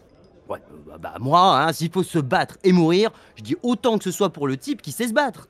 Ouais, 0.48 0.60
euh, 0.72 0.78
bah, 0.88 0.98
bah, 1.00 1.14
moi, 1.20 1.60
hein, 1.60 1.74
s'il 1.74 1.92
faut 1.92 2.04
se 2.04 2.20
battre 2.20 2.58
et 2.64 2.72
mourir, 2.72 3.10
je 3.36 3.44
dis 3.44 3.56
autant 3.64 3.98
que 3.98 4.04
ce 4.04 4.12
soit 4.12 4.30
pour 4.30 4.48
le 4.48 4.56
type 4.56 4.82
qui 4.82 4.92
sait 4.92 5.08
se 5.08 5.14
battre. 5.14 5.50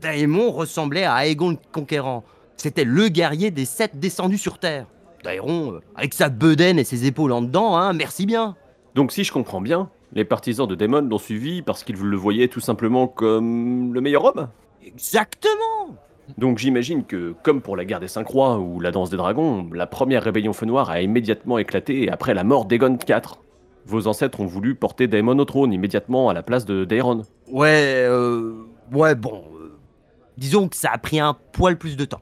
Daemon 0.00 0.50
ressemblait 0.50 1.04
à 1.04 1.26
Aegon 1.26 1.50
le 1.50 1.58
Conquérant. 1.72 2.24
C'était 2.56 2.84
le 2.84 3.08
guerrier 3.08 3.50
des 3.50 3.64
sept 3.64 3.98
descendus 3.98 4.38
sur 4.38 4.58
Terre. 4.58 4.86
Daeron, 5.22 5.74
euh, 5.74 5.80
avec 5.96 6.14
sa 6.14 6.28
bedaine 6.28 6.78
et 6.78 6.84
ses 6.84 7.06
épaules 7.06 7.32
en 7.32 7.42
dedans, 7.42 7.76
hein, 7.76 7.92
merci 7.92 8.26
bien. 8.26 8.56
Donc 8.94 9.10
si 9.12 9.24
je 9.24 9.32
comprends 9.32 9.60
bien, 9.60 9.88
les 10.12 10.24
partisans 10.24 10.66
de 10.68 10.74
Daemon 10.74 11.02
l'ont 11.02 11.18
suivi 11.18 11.62
parce 11.62 11.82
qu'ils 11.82 11.96
le 11.96 12.16
voyaient 12.16 12.48
tout 12.48 12.60
simplement 12.60 13.08
comme 13.08 13.92
le 13.92 14.00
meilleur 14.00 14.24
homme 14.24 14.48
Exactement 14.86 15.96
Donc 16.38 16.58
j'imagine 16.58 17.04
que, 17.04 17.34
comme 17.42 17.60
pour 17.60 17.76
la 17.76 17.84
guerre 17.84 18.00
des 18.00 18.08
Cinq 18.08 18.28
Rois 18.28 18.58
ou 18.58 18.80
la 18.80 18.90
danse 18.92 19.10
des 19.10 19.16
dragons, 19.16 19.68
la 19.72 19.86
première 19.86 20.22
rébellion 20.22 20.52
feu 20.52 20.66
noir 20.66 20.90
a 20.90 21.00
immédiatement 21.00 21.58
éclaté 21.58 22.08
après 22.10 22.34
la 22.34 22.44
mort 22.44 22.66
d'Aegon 22.66 22.96
IV. 23.08 23.20
Vos 23.86 24.06
ancêtres 24.06 24.40
ont 24.40 24.46
voulu 24.46 24.74
porter 24.74 25.08
Daemon 25.08 25.38
au 25.38 25.44
trône 25.44 25.72
immédiatement 25.72 26.28
à 26.28 26.34
la 26.34 26.42
place 26.42 26.64
de 26.64 26.84
Daeron. 26.84 27.22
Ouais, 27.50 28.04
euh, 28.06 28.54
ouais, 28.92 29.14
bon. 29.14 29.42
euh, 29.60 29.76
disons 30.38 30.68
que 30.68 30.76
ça 30.76 30.90
a 30.92 30.98
pris 30.98 31.18
un 31.20 31.36
poil 31.52 31.76
plus 31.76 31.96
de 31.96 32.04
temps. 32.04 32.20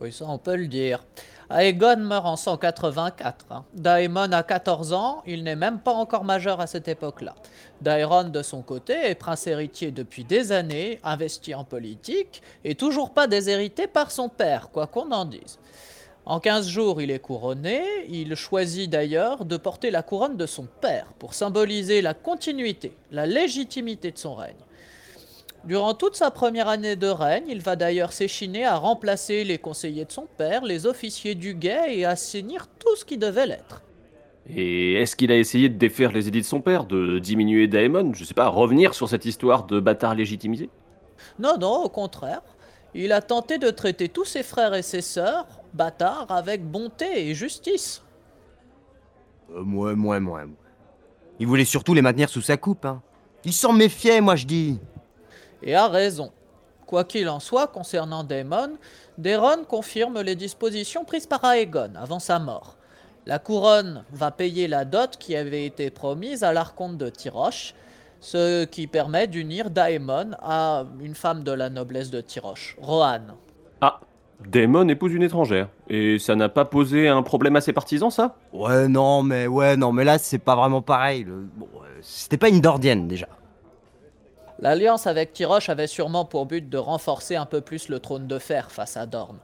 Oui, 0.00 0.12
ça 0.12 0.24
on 0.28 0.38
peut 0.38 0.56
le 0.56 0.66
dire. 0.66 1.04
Aegon 1.50 1.98
meurt 1.98 2.26
en 2.26 2.36
184. 2.36 3.46
hein. 3.50 3.64
Daemon 3.74 4.32
a 4.32 4.42
14 4.42 4.92
ans, 4.92 5.22
il 5.26 5.44
n'est 5.44 5.56
même 5.56 5.78
pas 5.78 5.92
encore 5.92 6.24
majeur 6.24 6.60
à 6.60 6.66
cette 6.66 6.88
époque-là. 6.88 7.34
Daeron, 7.82 8.24
de 8.24 8.42
son 8.42 8.62
côté, 8.62 8.94
est 9.10 9.14
prince 9.14 9.46
héritier 9.46 9.90
depuis 9.90 10.24
des 10.24 10.52
années, 10.52 11.00
investi 11.04 11.54
en 11.54 11.64
politique, 11.64 12.42
et 12.64 12.74
toujours 12.74 13.10
pas 13.12 13.26
déshérité 13.26 13.86
par 13.86 14.10
son 14.10 14.28
père, 14.28 14.70
quoi 14.70 14.86
qu'on 14.86 15.10
en 15.12 15.26
dise. 15.26 15.58
En 16.24 16.40
15 16.40 16.66
jours, 16.66 17.02
il 17.02 17.10
est 17.10 17.18
couronné, 17.18 17.82
il 18.08 18.34
choisit 18.34 18.88
d'ailleurs 18.88 19.44
de 19.44 19.58
porter 19.58 19.90
la 19.90 20.02
couronne 20.02 20.38
de 20.38 20.46
son 20.46 20.66
père, 20.80 21.12
pour 21.18 21.34
symboliser 21.34 22.00
la 22.00 22.14
continuité, 22.14 22.96
la 23.12 23.26
légitimité 23.26 24.10
de 24.10 24.18
son 24.18 24.34
règne. 24.34 24.54
Durant 25.66 25.94
toute 25.94 26.14
sa 26.14 26.30
première 26.30 26.68
année 26.68 26.94
de 26.94 27.06
règne, 27.06 27.44
il 27.48 27.62
va 27.62 27.74
d'ailleurs 27.74 28.12
s'échiner 28.12 28.66
à 28.66 28.76
remplacer 28.76 29.44
les 29.44 29.56
conseillers 29.56 30.04
de 30.04 30.12
son 30.12 30.26
père, 30.36 30.62
les 30.62 30.84
officiers 30.84 31.34
du 31.34 31.54
guet 31.54 31.96
et 31.96 32.04
assainir 32.04 32.66
tout 32.78 32.94
ce 32.96 33.04
qui 33.04 33.16
devait 33.16 33.46
l'être. 33.46 33.82
Et 34.46 34.94
est-ce 34.94 35.16
qu'il 35.16 35.32
a 35.32 35.38
essayé 35.38 35.70
de 35.70 35.78
défaire 35.78 36.12
les 36.12 36.28
édits 36.28 36.42
de 36.42 36.46
son 36.46 36.60
père, 36.60 36.84
de 36.84 37.18
diminuer 37.18 37.66
Daemon 37.66 38.12
Je 38.12 38.24
sais 38.24 38.34
pas, 38.34 38.48
revenir 38.48 38.92
sur 38.92 39.08
cette 39.08 39.24
histoire 39.24 39.64
de 39.64 39.80
bâtard 39.80 40.14
légitimisé? 40.14 40.68
Non, 41.38 41.56
non, 41.58 41.84
au 41.84 41.88
contraire. 41.88 42.42
Il 42.92 43.12
a 43.12 43.22
tenté 43.22 43.56
de 43.56 43.70
traiter 43.70 44.10
tous 44.10 44.26
ses 44.26 44.42
frères 44.42 44.74
et 44.74 44.82
ses 44.82 45.00
sœurs, 45.00 45.46
bâtards, 45.72 46.26
avec 46.28 46.62
bonté 46.62 47.28
et 47.28 47.34
justice. 47.34 48.02
Euh, 49.54 49.62
moi, 49.62 49.94
moi, 49.94 50.20
moi. 50.20 50.42
Il 51.40 51.46
voulait 51.46 51.64
surtout 51.64 51.94
les 51.94 52.02
maintenir 52.02 52.28
sous 52.28 52.42
sa 52.42 52.58
coupe. 52.58 52.84
Hein. 52.84 53.02
Il 53.44 53.52
s'en 53.54 53.72
méfiait, 53.72 54.20
moi 54.20 54.36
je 54.36 54.46
dis. 54.46 54.78
Et 55.64 55.74
a 55.74 55.88
raison. 55.88 56.30
Quoi 56.86 57.04
qu'il 57.04 57.28
en 57.28 57.40
soit, 57.40 57.66
concernant 57.66 58.22
Daemon, 58.22 58.72
Daeron 59.18 59.64
confirme 59.66 60.20
les 60.20 60.36
dispositions 60.36 61.04
prises 61.04 61.26
par 61.26 61.42
Aegon 61.44 61.92
avant 62.00 62.18
sa 62.18 62.38
mort. 62.38 62.76
La 63.26 63.38
couronne 63.38 64.04
va 64.12 64.30
payer 64.30 64.68
la 64.68 64.84
dot 64.84 65.16
qui 65.18 65.34
avait 65.34 65.64
été 65.64 65.88
promise 65.90 66.44
à 66.44 66.52
l'archonte 66.52 66.98
de 66.98 67.08
Tiroche, 67.08 67.74
ce 68.20 68.64
qui 68.66 68.86
permet 68.86 69.26
d'unir 69.26 69.70
Daemon 69.70 70.32
à 70.42 70.84
une 71.00 71.14
femme 71.14 71.42
de 71.42 71.52
la 71.52 71.70
noblesse 71.70 72.10
de 72.10 72.20
Tiroche, 72.20 72.76
Rohan. 72.78 73.20
Ah, 73.80 74.00
Daemon 74.46 74.86
épouse 74.88 75.12
une 75.14 75.22
étrangère. 75.22 75.68
Et 75.88 76.18
ça 76.18 76.34
n'a 76.36 76.50
pas 76.50 76.66
posé 76.66 77.08
un 77.08 77.22
problème 77.22 77.56
à 77.56 77.62
ses 77.62 77.72
partisans, 77.72 78.10
ça? 78.10 78.36
Ouais, 78.52 78.88
non, 78.88 79.22
mais 79.22 79.46
ouais, 79.46 79.76
non, 79.78 79.90
mais 79.92 80.04
là 80.04 80.18
c'est 80.18 80.38
pas 80.38 80.54
vraiment 80.56 80.82
pareil. 80.82 81.24
le- 81.24 81.46
Bon, 81.56 81.68
euh, 81.76 81.86
c'était 82.02 82.36
pas 82.36 82.50
une 82.50 82.60
Dordienne 82.60 83.08
déjà. 83.08 83.28
L'alliance 84.60 85.06
avec 85.06 85.32
Tiroche 85.32 85.68
avait 85.68 85.86
sûrement 85.86 86.24
pour 86.24 86.46
but 86.46 86.68
de 86.68 86.78
renforcer 86.78 87.36
un 87.36 87.46
peu 87.46 87.60
plus 87.60 87.88
le 87.88 87.98
trône 87.98 88.26
de 88.26 88.38
fer 88.38 88.70
face 88.70 88.96
à 88.96 89.06
Dorne. 89.06 89.38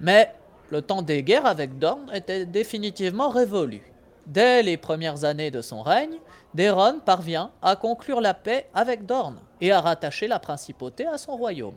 Mais 0.00 0.32
le 0.70 0.82
temps 0.82 1.02
des 1.02 1.22
guerres 1.22 1.46
avec 1.46 1.78
Dorne 1.78 2.10
était 2.12 2.46
définitivement 2.46 3.28
révolu. 3.28 3.82
Dès 4.26 4.62
les 4.62 4.76
premières 4.76 5.24
années 5.24 5.50
de 5.50 5.62
son 5.62 5.82
règne, 5.82 6.16
Daeron 6.54 7.00
parvient 7.04 7.50
à 7.62 7.76
conclure 7.76 8.20
la 8.20 8.34
paix 8.34 8.66
avec 8.74 9.06
Dorne 9.06 9.38
et 9.60 9.72
à 9.72 9.80
rattacher 9.80 10.28
la 10.28 10.38
principauté 10.38 11.06
à 11.06 11.16
son 11.16 11.36
royaume. 11.36 11.76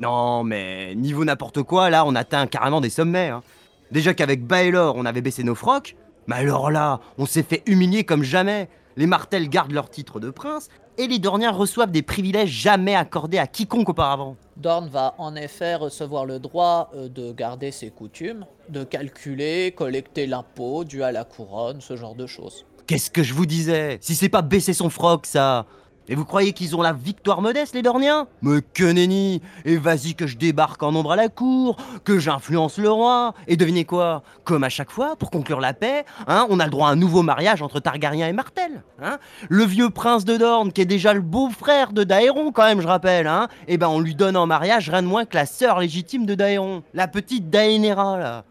Non, 0.00 0.42
mais 0.42 0.94
niveau 0.94 1.24
n'importe 1.24 1.62
quoi, 1.62 1.88
là 1.90 2.04
on 2.06 2.14
atteint 2.14 2.46
carrément 2.46 2.80
des 2.80 2.90
sommets. 2.90 3.28
hein. 3.28 3.42
Déjà 3.90 4.14
qu'avec 4.14 4.44
Baelor 4.44 4.96
on 4.96 5.06
avait 5.06 5.22
baissé 5.22 5.42
nos 5.42 5.54
frocs, 5.54 5.96
mais 6.26 6.36
alors 6.36 6.70
là, 6.70 7.00
on 7.18 7.26
s'est 7.26 7.42
fait 7.42 7.62
humilier 7.66 8.04
comme 8.04 8.24
jamais. 8.24 8.68
Les 8.98 9.06
Martels 9.06 9.50
gardent 9.50 9.72
leur 9.72 9.90
titre 9.90 10.20
de 10.20 10.30
prince 10.30 10.68
et 10.96 11.06
les 11.06 11.18
Dorniens 11.18 11.50
reçoivent 11.50 11.90
des 11.90 12.00
privilèges 12.00 12.48
jamais 12.48 12.94
accordés 12.94 13.36
à 13.36 13.46
quiconque 13.46 13.90
auparavant. 13.90 14.36
Dorne 14.56 14.88
va 14.88 15.14
en 15.18 15.36
effet 15.36 15.74
recevoir 15.74 16.24
le 16.24 16.38
droit 16.38 16.90
euh, 16.94 17.10
de 17.10 17.30
garder 17.30 17.72
ses 17.72 17.90
coutumes, 17.90 18.46
de 18.70 18.84
calculer, 18.84 19.74
collecter 19.76 20.26
l'impôt 20.26 20.84
dû 20.84 21.02
à 21.02 21.12
la 21.12 21.24
couronne, 21.24 21.82
ce 21.82 21.94
genre 21.94 22.14
de 22.14 22.26
choses. 22.26 22.64
Qu'est-ce 22.86 23.10
que 23.10 23.22
je 23.22 23.34
vous 23.34 23.44
disais? 23.44 23.98
Si 24.00 24.14
c'est 24.14 24.30
pas 24.30 24.40
baisser 24.40 24.72
son 24.72 24.88
froc, 24.88 25.26
ça 25.26 25.66
Et 26.08 26.14
vous 26.14 26.24
croyez 26.24 26.52
qu'ils 26.52 26.76
ont 26.76 26.82
la 26.82 26.92
victoire 26.92 27.42
modeste, 27.42 27.74
les 27.74 27.82
Dorniens 27.82 28.28
Mais 28.40 28.60
que 28.62 28.84
nenni 28.84 29.42
Et 29.64 29.76
vas-y 29.76 30.14
que 30.14 30.26
je 30.28 30.36
débarque 30.36 30.80
en 30.84 30.92
nombre 30.92 31.12
à 31.12 31.16
la 31.16 31.28
cour, 31.28 31.76
que 32.04 32.18
j'influence 32.20 32.78
le 32.78 32.88
roi 32.90 33.34
Et 33.48 33.56
devinez 33.56 33.84
quoi? 33.84 34.22
Comme 34.44 34.62
à 34.62 34.68
chaque 34.68 34.90
fois, 34.92 35.16
pour 35.16 35.30
conclure 35.32 35.60
la 35.60 35.74
paix, 35.74 36.04
hein, 36.28 36.46
on 36.48 36.60
a 36.60 36.64
le 36.64 36.70
droit 36.70 36.88
à 36.88 36.92
un 36.92 36.96
nouveau 36.96 37.22
mariage 37.22 37.60
entre 37.60 37.80
Targaryen 37.80 38.28
et 38.28 38.32
Martel. 38.32 38.82
Hein 39.02 39.18
le 39.48 39.64
vieux 39.64 39.90
prince 39.90 40.24
de 40.24 40.36
Dorne, 40.36 40.70
qui 40.72 40.80
est 40.80 40.84
déjà 40.86 41.12
le 41.12 41.20
beau-frère 41.22 41.92
de 41.92 42.04
Daéron, 42.04 42.52
quand 42.52 42.64
même, 42.64 42.80
je 42.80 42.86
rappelle, 42.86 43.26
hein 43.26 43.48
Eh 43.66 43.76
ben 43.76 43.88
on 43.88 43.98
lui 43.98 44.14
donne 44.14 44.36
en 44.36 44.46
mariage 44.46 44.88
rien 44.90 45.02
de 45.02 45.08
moins 45.08 45.24
que 45.24 45.34
la 45.36 45.46
sœur 45.46 45.80
légitime 45.80 46.24
de 46.24 46.34
Daéron, 46.36 46.84
la 46.94 47.08
petite 47.08 47.50
Daenerys, 47.50 48.20
là. 48.20 48.44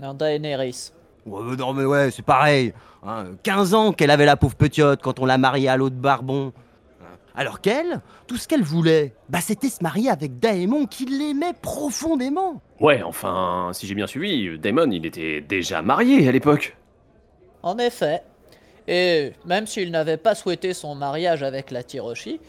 Non, 0.00 0.14
Daenerys. 0.14 0.92
Ouais, 1.26 1.56
non 1.56 1.72
mais 1.72 1.84
ouais, 1.84 2.10
c'est 2.12 2.24
pareil. 2.24 2.72
hein, 3.04 3.24
15 3.42 3.74
ans 3.74 3.92
qu'elle 3.92 4.10
avait 4.10 4.24
la 4.24 4.36
pauvre 4.36 4.54
petite 4.54 5.02
quand 5.02 5.18
on 5.18 5.26
l'a 5.26 5.38
mariée 5.38 5.68
à 5.68 5.76
l'autre 5.76 5.96
barbon. 5.96 6.52
Alors 7.34 7.60
qu'elle, 7.60 8.00
tout 8.26 8.36
ce 8.36 8.46
qu'elle 8.46 8.62
voulait, 8.62 9.14
bah 9.28 9.40
c'était 9.40 9.70
se 9.70 9.82
marier 9.82 10.10
avec 10.10 10.38
Daemon 10.38 10.86
qui 10.86 11.06
l'aimait 11.06 11.54
profondément. 11.60 12.60
Ouais, 12.80 13.02
enfin, 13.02 13.70
si 13.72 13.86
j'ai 13.86 13.94
bien 13.94 14.06
suivi, 14.06 14.58
Daemon, 14.58 14.90
il 14.90 15.06
était 15.06 15.40
déjà 15.40 15.80
marié 15.82 16.28
à 16.28 16.32
l'époque. 16.32 16.76
En 17.62 17.78
effet. 17.78 18.22
Et 18.88 19.32
même 19.46 19.66
s'il 19.66 19.90
n'avait 19.90 20.16
pas 20.16 20.34
souhaité 20.34 20.74
son 20.74 20.94
mariage 20.94 21.42
avec 21.42 21.70
la 21.70 21.82
Tiroshi, 21.82 22.40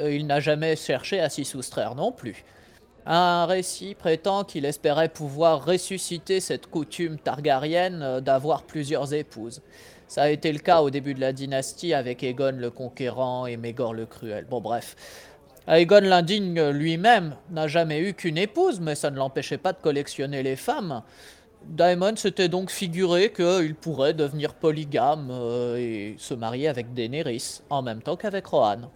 euh, 0.00 0.12
il 0.12 0.26
n'a 0.26 0.40
jamais 0.40 0.74
cherché 0.74 1.20
à 1.20 1.28
s'y 1.28 1.44
soustraire 1.44 1.94
non 1.94 2.12
plus. 2.12 2.44
Un 3.04 3.46
récit 3.46 3.94
prétend 3.94 4.44
qu'il 4.44 4.64
espérait 4.64 5.08
pouvoir 5.08 5.64
ressusciter 5.64 6.40
cette 6.40 6.68
coutume 6.68 7.18
targarienne 7.18 8.02
euh, 8.02 8.20
d'avoir 8.20 8.62
plusieurs 8.62 9.12
épouses. 9.12 9.60
Ça 10.12 10.24
a 10.24 10.28
été 10.28 10.52
le 10.52 10.58
cas 10.58 10.82
au 10.82 10.90
début 10.90 11.14
de 11.14 11.20
la 11.20 11.32
dynastie 11.32 11.94
avec 11.94 12.22
Aegon 12.22 12.52
le 12.58 12.68
Conquérant 12.68 13.46
et 13.46 13.56
Mégor 13.56 13.94
le 13.94 14.04
Cruel. 14.04 14.44
Bon 14.44 14.60
bref. 14.60 14.94
Aegon 15.66 16.02
l'indigne 16.02 16.68
lui-même 16.68 17.34
n'a 17.50 17.66
jamais 17.66 17.98
eu 17.98 18.12
qu'une 18.12 18.36
épouse, 18.36 18.78
mais 18.78 18.94
ça 18.94 19.10
ne 19.10 19.16
l'empêchait 19.16 19.56
pas 19.56 19.72
de 19.72 19.78
collectionner 19.78 20.42
les 20.42 20.56
femmes. 20.56 21.00
Daemon 21.64 22.16
s'était 22.16 22.50
donc 22.50 22.70
figuré 22.70 23.32
qu'il 23.32 23.74
pourrait 23.74 24.12
devenir 24.12 24.52
polygame 24.52 25.30
euh, 25.30 25.76
et 25.78 26.16
se 26.18 26.34
marier 26.34 26.68
avec 26.68 26.92
Daenerys 26.92 27.62
en 27.70 27.80
même 27.80 28.02
temps 28.02 28.16
qu'avec 28.16 28.44
Rohan. 28.44 28.90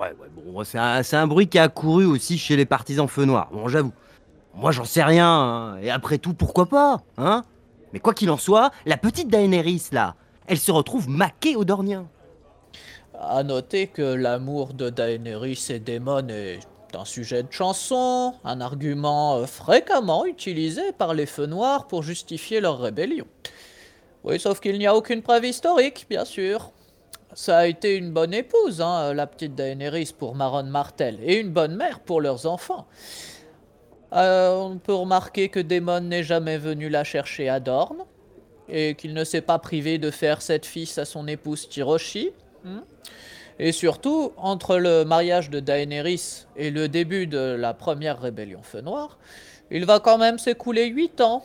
Ouais, 0.00 0.14
ouais, 0.18 0.28
bon, 0.34 0.64
c'est 0.64 0.78
un, 0.78 1.02
un, 1.12 1.26
bruit 1.26 1.48
qui 1.48 1.58
a 1.58 1.68
couru 1.68 2.06
aussi 2.06 2.38
chez 2.38 2.56
les 2.56 2.64
partisans 2.64 3.08
feu 3.08 3.26
noir. 3.26 3.50
Bon, 3.52 3.68
j'avoue. 3.68 3.92
Moi, 4.54 4.72
j'en 4.72 4.86
sais 4.86 5.02
rien. 5.02 5.28
Hein. 5.28 5.78
Et 5.82 5.90
après 5.90 6.16
tout, 6.16 6.32
pourquoi 6.32 6.64
pas 6.64 7.02
Hein? 7.18 7.44
Mais 7.92 8.00
quoi 8.00 8.14
qu'il 8.14 8.30
en 8.30 8.36
soit, 8.36 8.70
la 8.84 8.96
petite 8.96 9.28
Daenerys, 9.28 9.88
là, 9.92 10.14
elle 10.46 10.58
se 10.58 10.72
retrouve 10.72 11.08
maquée 11.08 11.56
au 11.56 11.64
Dornien. 11.64 12.06
À 13.18 13.42
noter 13.42 13.86
que 13.86 14.02
l'amour 14.02 14.74
de 14.74 14.90
Daenerys 14.90 15.66
et 15.70 15.78
Daemon 15.78 16.28
est 16.28 16.60
un 16.94 17.04
sujet 17.04 17.42
de 17.42 17.52
chanson, 17.52 18.34
un 18.44 18.60
argument 18.60 19.36
euh, 19.36 19.46
fréquemment 19.46 20.24
utilisé 20.26 20.92
par 20.92 21.14
les 21.14 21.26
feux 21.26 21.46
noirs 21.46 21.86
pour 21.86 22.02
justifier 22.02 22.60
leur 22.60 22.78
rébellion. 22.78 23.26
Oui, 24.24 24.40
sauf 24.40 24.60
qu'il 24.60 24.78
n'y 24.78 24.86
a 24.86 24.94
aucune 24.94 25.22
preuve 25.22 25.46
historique, 25.46 26.06
bien 26.08 26.24
sûr. 26.24 26.70
Ça 27.34 27.58
a 27.58 27.66
été 27.66 27.96
une 27.96 28.12
bonne 28.12 28.34
épouse, 28.34 28.80
hein, 28.80 29.12
la 29.14 29.26
petite 29.26 29.54
Daenerys 29.54 30.14
pour 30.16 30.34
Maron 30.34 30.64
Martel, 30.64 31.18
et 31.22 31.38
une 31.38 31.50
bonne 31.50 31.76
mère 31.76 32.00
pour 32.00 32.20
leurs 32.20 32.46
enfants. 32.46 32.86
Euh, 34.16 34.56
on 34.56 34.78
peut 34.78 34.94
remarquer 34.94 35.48
que 35.50 35.60
Daemon 35.60 36.00
n'est 36.00 36.22
jamais 36.22 36.58
venu 36.58 36.88
la 36.88 37.04
chercher 37.04 37.48
à 37.48 37.60
Dorne, 37.60 38.04
et 38.68 38.94
qu'il 38.94 39.14
ne 39.14 39.24
s'est 39.24 39.42
pas 39.42 39.58
privé 39.58 39.98
de 39.98 40.10
faire 40.10 40.42
cette 40.42 40.66
fils 40.66 40.98
à 40.98 41.04
son 41.04 41.28
épouse 41.28 41.68
Tiroshi. 41.68 42.30
Hmm. 42.64 42.80
Et 43.58 43.72
surtout, 43.72 44.32
entre 44.36 44.76
le 44.76 45.04
mariage 45.04 45.50
de 45.50 45.60
Daenerys 45.60 46.46
et 46.56 46.70
le 46.70 46.88
début 46.88 47.26
de 47.26 47.38
la 47.38 47.74
première 47.74 48.20
rébellion 48.20 48.60
Feu 48.62 48.80
Noir, 48.80 49.18
il 49.70 49.86
va 49.86 50.00
quand 50.00 50.18
même 50.18 50.38
s'écouler 50.38 50.86
huit 50.86 51.20
ans. 51.20 51.44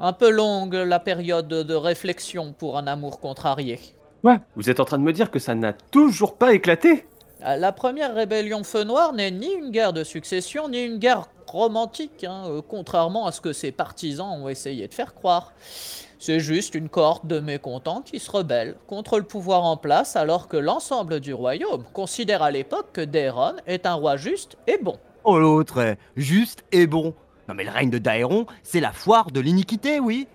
Un 0.00 0.12
peu 0.12 0.30
longue 0.30 0.74
la 0.74 0.98
période 0.98 1.46
de 1.46 1.74
réflexion 1.74 2.52
pour 2.52 2.76
un 2.76 2.88
amour 2.88 3.20
contrarié. 3.20 3.78
Ouais, 4.24 4.38
vous 4.56 4.68
êtes 4.68 4.80
en 4.80 4.84
train 4.84 4.98
de 4.98 5.04
me 5.04 5.12
dire 5.12 5.30
que 5.30 5.38
ça 5.38 5.54
n'a 5.54 5.72
toujours 5.72 6.34
pas 6.34 6.54
éclaté? 6.54 7.06
Euh, 7.44 7.56
La 7.56 7.70
première 7.70 8.14
rébellion 8.14 8.64
Feu 8.64 8.82
Noir 8.82 9.12
n'est 9.12 9.30
ni 9.30 9.52
une 9.52 9.70
guerre 9.70 9.92
de 9.92 10.02
succession, 10.02 10.68
ni 10.68 10.82
une 10.82 10.98
guerre 10.98 11.28
romantique, 11.50 12.24
hein, 12.24 12.44
euh, 12.46 12.62
contrairement 12.66 13.26
à 13.26 13.32
ce 13.32 13.40
que 13.40 13.52
ses 13.52 13.72
partisans 13.72 14.28
ont 14.28 14.48
essayé 14.48 14.88
de 14.88 14.94
faire 14.94 15.14
croire. 15.14 15.52
C'est 16.18 16.40
juste 16.40 16.74
une 16.74 16.88
cohorte 16.88 17.26
de 17.26 17.38
mécontents 17.38 18.00
qui 18.00 18.18
se 18.18 18.30
rebellent 18.30 18.76
contre 18.86 19.18
le 19.18 19.24
pouvoir 19.24 19.64
en 19.64 19.76
place 19.76 20.16
alors 20.16 20.48
que 20.48 20.56
l'ensemble 20.56 21.20
du 21.20 21.34
royaume 21.34 21.84
considère 21.92 22.42
à 22.42 22.50
l'époque 22.50 22.92
que 22.92 23.02
Daeron 23.02 23.56
est 23.66 23.84
un 23.84 23.94
roi 23.94 24.16
juste 24.16 24.56
et 24.66 24.78
bon. 24.78 24.96
Oh 25.24 25.38
l'autre, 25.38 25.96
juste 26.16 26.64
et 26.72 26.86
bon. 26.86 27.14
Non 27.48 27.54
mais 27.54 27.64
le 27.64 27.70
règne 27.70 27.90
de 27.90 27.98
Daeron, 27.98 28.46
c'est 28.62 28.80
la 28.80 28.92
foire 28.92 29.30
de 29.30 29.40
l'iniquité, 29.40 30.00
oui. 30.00 30.26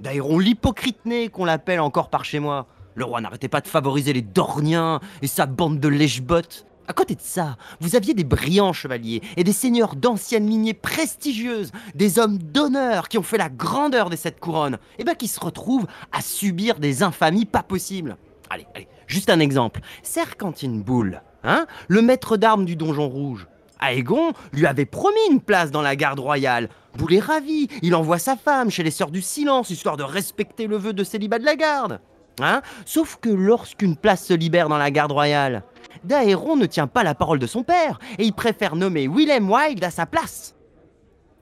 Daeron 0.00 0.38
l'hypocrite 0.38 1.04
né 1.04 1.28
qu'on 1.28 1.44
l'appelle 1.44 1.80
encore 1.80 2.10
par 2.10 2.24
chez 2.24 2.40
moi. 2.40 2.66
Le 2.94 3.04
roi 3.04 3.20
n'arrêtait 3.20 3.48
pas 3.48 3.60
de 3.60 3.68
favoriser 3.68 4.12
les 4.12 4.22
Dorniens 4.22 5.00
et 5.22 5.26
sa 5.26 5.46
bande 5.46 5.78
de 5.78 5.88
lèche-bottes. 5.88 6.66
À 6.90 6.92
côté 6.92 7.14
de 7.14 7.20
ça, 7.20 7.56
vous 7.78 7.94
aviez 7.94 8.14
des 8.14 8.24
brillants 8.24 8.72
chevaliers 8.72 9.22
et 9.36 9.44
des 9.44 9.52
seigneurs 9.52 9.94
d'anciennes 9.94 10.50
lignées 10.50 10.74
prestigieuses, 10.74 11.70
des 11.94 12.18
hommes 12.18 12.36
d'honneur 12.36 13.08
qui 13.08 13.16
ont 13.16 13.22
fait 13.22 13.38
la 13.38 13.48
grandeur 13.48 14.10
des 14.10 14.16
sept 14.16 14.40
couronnes, 14.40 14.76
et 14.98 15.04
bien 15.04 15.14
qui 15.14 15.28
se 15.28 15.38
retrouvent 15.38 15.86
à 16.10 16.20
subir 16.20 16.80
des 16.80 17.04
infamies 17.04 17.44
pas 17.44 17.62
possibles. 17.62 18.16
Allez, 18.50 18.66
allez, 18.74 18.88
juste 19.06 19.30
un 19.30 19.38
exemple. 19.38 19.82
Sercantine 20.02 20.82
Boule, 20.82 21.22
hein, 21.44 21.68
le 21.86 22.02
maître 22.02 22.36
d'armes 22.36 22.64
du 22.64 22.74
donjon 22.74 23.08
rouge. 23.08 23.46
Aegon 23.80 24.32
lui 24.52 24.66
avait 24.66 24.84
promis 24.84 25.30
une 25.30 25.40
place 25.40 25.70
dans 25.70 25.82
la 25.82 25.94
garde 25.94 26.18
royale. 26.18 26.70
Boule 26.96 27.14
est 27.14 27.20
ravi, 27.20 27.68
il 27.82 27.94
envoie 27.94 28.18
sa 28.18 28.34
femme 28.34 28.68
chez 28.68 28.82
les 28.82 28.90
sœurs 28.90 29.12
du 29.12 29.22
silence, 29.22 29.70
histoire 29.70 29.96
de 29.96 30.02
respecter 30.02 30.66
le 30.66 30.76
vœu 30.76 30.92
de 30.92 31.04
célibat 31.04 31.38
de 31.38 31.44
la 31.44 31.54
garde. 31.54 32.00
Hein 32.40 32.62
Sauf 32.84 33.18
que 33.20 33.28
lorsqu'une 33.28 33.96
place 33.96 34.26
se 34.26 34.34
libère 34.34 34.68
dans 34.68 34.78
la 34.78 34.90
garde 34.90 35.12
royale, 35.12 35.62
Daeron 36.04 36.56
ne 36.56 36.66
tient 36.66 36.86
pas 36.86 37.02
la 37.02 37.14
parole 37.14 37.38
de 37.38 37.46
son 37.46 37.62
père 37.62 37.98
et 38.18 38.24
il 38.24 38.32
préfère 38.32 38.76
nommer 38.76 39.08
Willem 39.08 39.50
Wild 39.50 39.82
à 39.84 39.90
sa 39.90 40.06
place. 40.06 40.54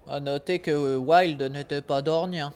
À 0.08 0.20
noter 0.20 0.58
que 0.58 0.96
Wild 0.96 1.42
n'était 1.42 1.82
pas 1.82 2.02
dornien. 2.02 2.52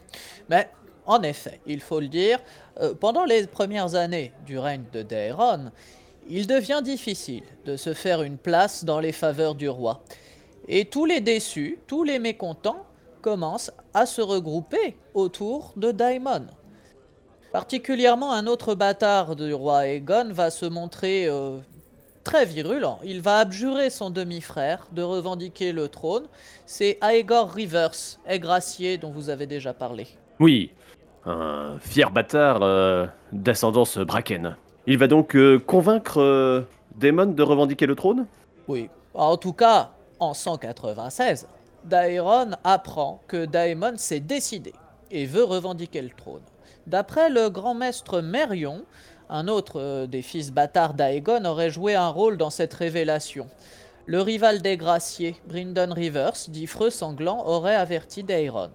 Mais 0.49 0.71
en 1.07 1.23
effet, 1.23 1.61
il 1.67 1.81
faut 1.81 2.01
le 2.01 2.09
dire, 2.09 2.39
euh, 2.81 2.95
pendant 2.95 3.25
les 3.25 3.47
premières 3.47 3.95
années 3.95 4.33
du 4.47 4.59
règne 4.59 4.85
de 4.93 5.03
Daeron, 5.03 5.71
il 6.29 6.47
devient 6.47 6.81
difficile 6.83 7.43
de 7.65 7.77
se 7.77 7.95
faire 7.95 8.23
une 8.23 8.39
place 8.39 8.85
dans 8.85 9.01
les 9.01 9.13
faveurs 9.13 9.55
du 9.55 9.69
roi. 9.69 10.03
Et 10.69 10.85
tous 10.85 11.05
les 11.05 11.21
déçus, 11.21 11.79
tous 11.87 12.05
les 12.05 12.19
mécontents 12.19 12.87
commencent 13.21 13.73
à 13.95 14.07
se 14.07 14.21
regrouper 14.21 14.97
autour 15.15 15.73
de 15.77 15.91
Daemon. 15.91 16.47
Particulièrement 17.53 18.33
un 18.33 18.47
autre 18.47 18.75
bâtard 18.75 19.37
du 19.37 19.53
roi 19.53 19.87
Aegon 19.87 20.33
va 20.33 20.51
se 20.51 20.65
montrer 20.65 21.27
euh, 21.27 21.59
très 22.25 22.45
virulent. 22.45 22.99
Il 23.05 23.21
va 23.21 23.39
abjurer 23.39 23.91
son 23.91 24.11
demi-frère 24.11 24.87
de 24.93 25.03
revendiquer 25.03 25.73
le 25.73 25.89
trône. 25.89 26.25
C'est 26.67 26.99
Aegor 27.01 27.51
Rivers, 27.51 28.19
Aigracier, 28.27 28.99
dont 28.99 29.11
vous 29.11 29.31
avez 29.31 29.47
déjà 29.47 29.73
parlé. 29.73 30.07
Oui, 30.41 30.73
un 31.27 31.79
fier 31.81 32.11
bâtard 32.11 32.63
euh, 32.63 33.07
d'ascendance 33.33 33.99
braken. 33.99 34.57
Il 34.87 34.99
va 34.99 35.07
donc 35.07 35.37
euh, 35.37 35.59
convaincre 35.59 36.21
euh, 36.21 36.63
Daemon 36.97 37.27
de 37.27 37.43
revendiquer 37.43 37.87
le 37.87 37.95
trône? 37.95 38.27
Oui. 38.69 38.91
En 39.15 39.37
tout 39.37 39.53
cas, 39.53 39.91
en 40.19 40.35
196, 40.35 41.47
Daeron 41.85 42.53
apprend 42.65 43.21
que 43.29 43.45
Daemon 43.45 43.95
s'est 43.97 44.21
décidé 44.21 44.73
et 45.11 45.27
veut 45.27 45.45
revendiquer 45.45 46.03
le 46.03 46.11
trône. 46.11 46.43
D'après 46.87 47.31
le 47.31 47.49
grand 47.49 47.75
maître 47.75 48.21
Merion, 48.21 48.83
un 49.33 49.49
autre 49.49 49.81
euh, 49.81 50.07
des 50.07 50.23
fils 50.23 50.53
bâtards 50.53 50.95
d'Aegon 50.95 51.45
aurait 51.47 51.71
joué 51.71 51.95
un 51.95 52.09
rôle 52.09 52.37
dans 52.37 52.51
cette 52.51 52.75
révélation. 52.75 53.49
Le 54.05 54.21
rival 54.21 54.61
des 54.61 54.77
graciers, 54.77 55.37
Brindon 55.49 55.93
Rivers, 55.93 56.35
dit 56.49 56.67
Freux 56.67 56.91
sanglant, 56.91 57.43
aurait 57.47 57.75
averti 57.75 58.23
Daeron. 58.23 58.71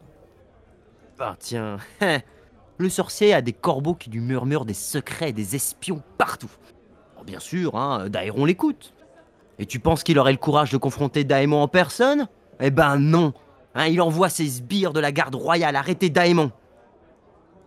Ah 1.19 1.35
tiens, 1.37 1.77
le 2.77 2.89
sorcier 2.89 3.33
a 3.33 3.41
des 3.41 3.53
corbeaux 3.53 3.93
qui 3.93 4.09
lui 4.09 4.19
murmurent 4.19 4.65
des 4.65 4.73
secrets 4.73 5.29
et 5.29 5.33
des 5.33 5.55
espions 5.55 6.01
partout. 6.17 6.51
bien 7.25 7.39
sûr, 7.39 7.75
hein, 7.75 8.09
Daeron 8.09 8.45
l'écoute. 8.45 8.93
Et 9.59 9.65
tu 9.65 9.79
penses 9.79 10.03
qu'il 10.03 10.17
aurait 10.17 10.31
le 10.31 10.37
courage 10.37 10.71
de 10.71 10.77
confronter 10.77 11.23
Daemon 11.23 11.61
en 11.61 11.67
personne? 11.67 12.27
Eh 12.59 12.71
ben 12.71 12.97
non 12.97 13.33
hein, 13.75 13.87
Il 13.87 14.01
envoie 14.01 14.29
ses 14.29 14.47
sbires 14.47 14.93
de 14.93 14.99
la 14.99 15.11
garde 15.11 15.35
royale 15.35 15.75
arrêter 15.75 16.09
Daemon. 16.09 16.51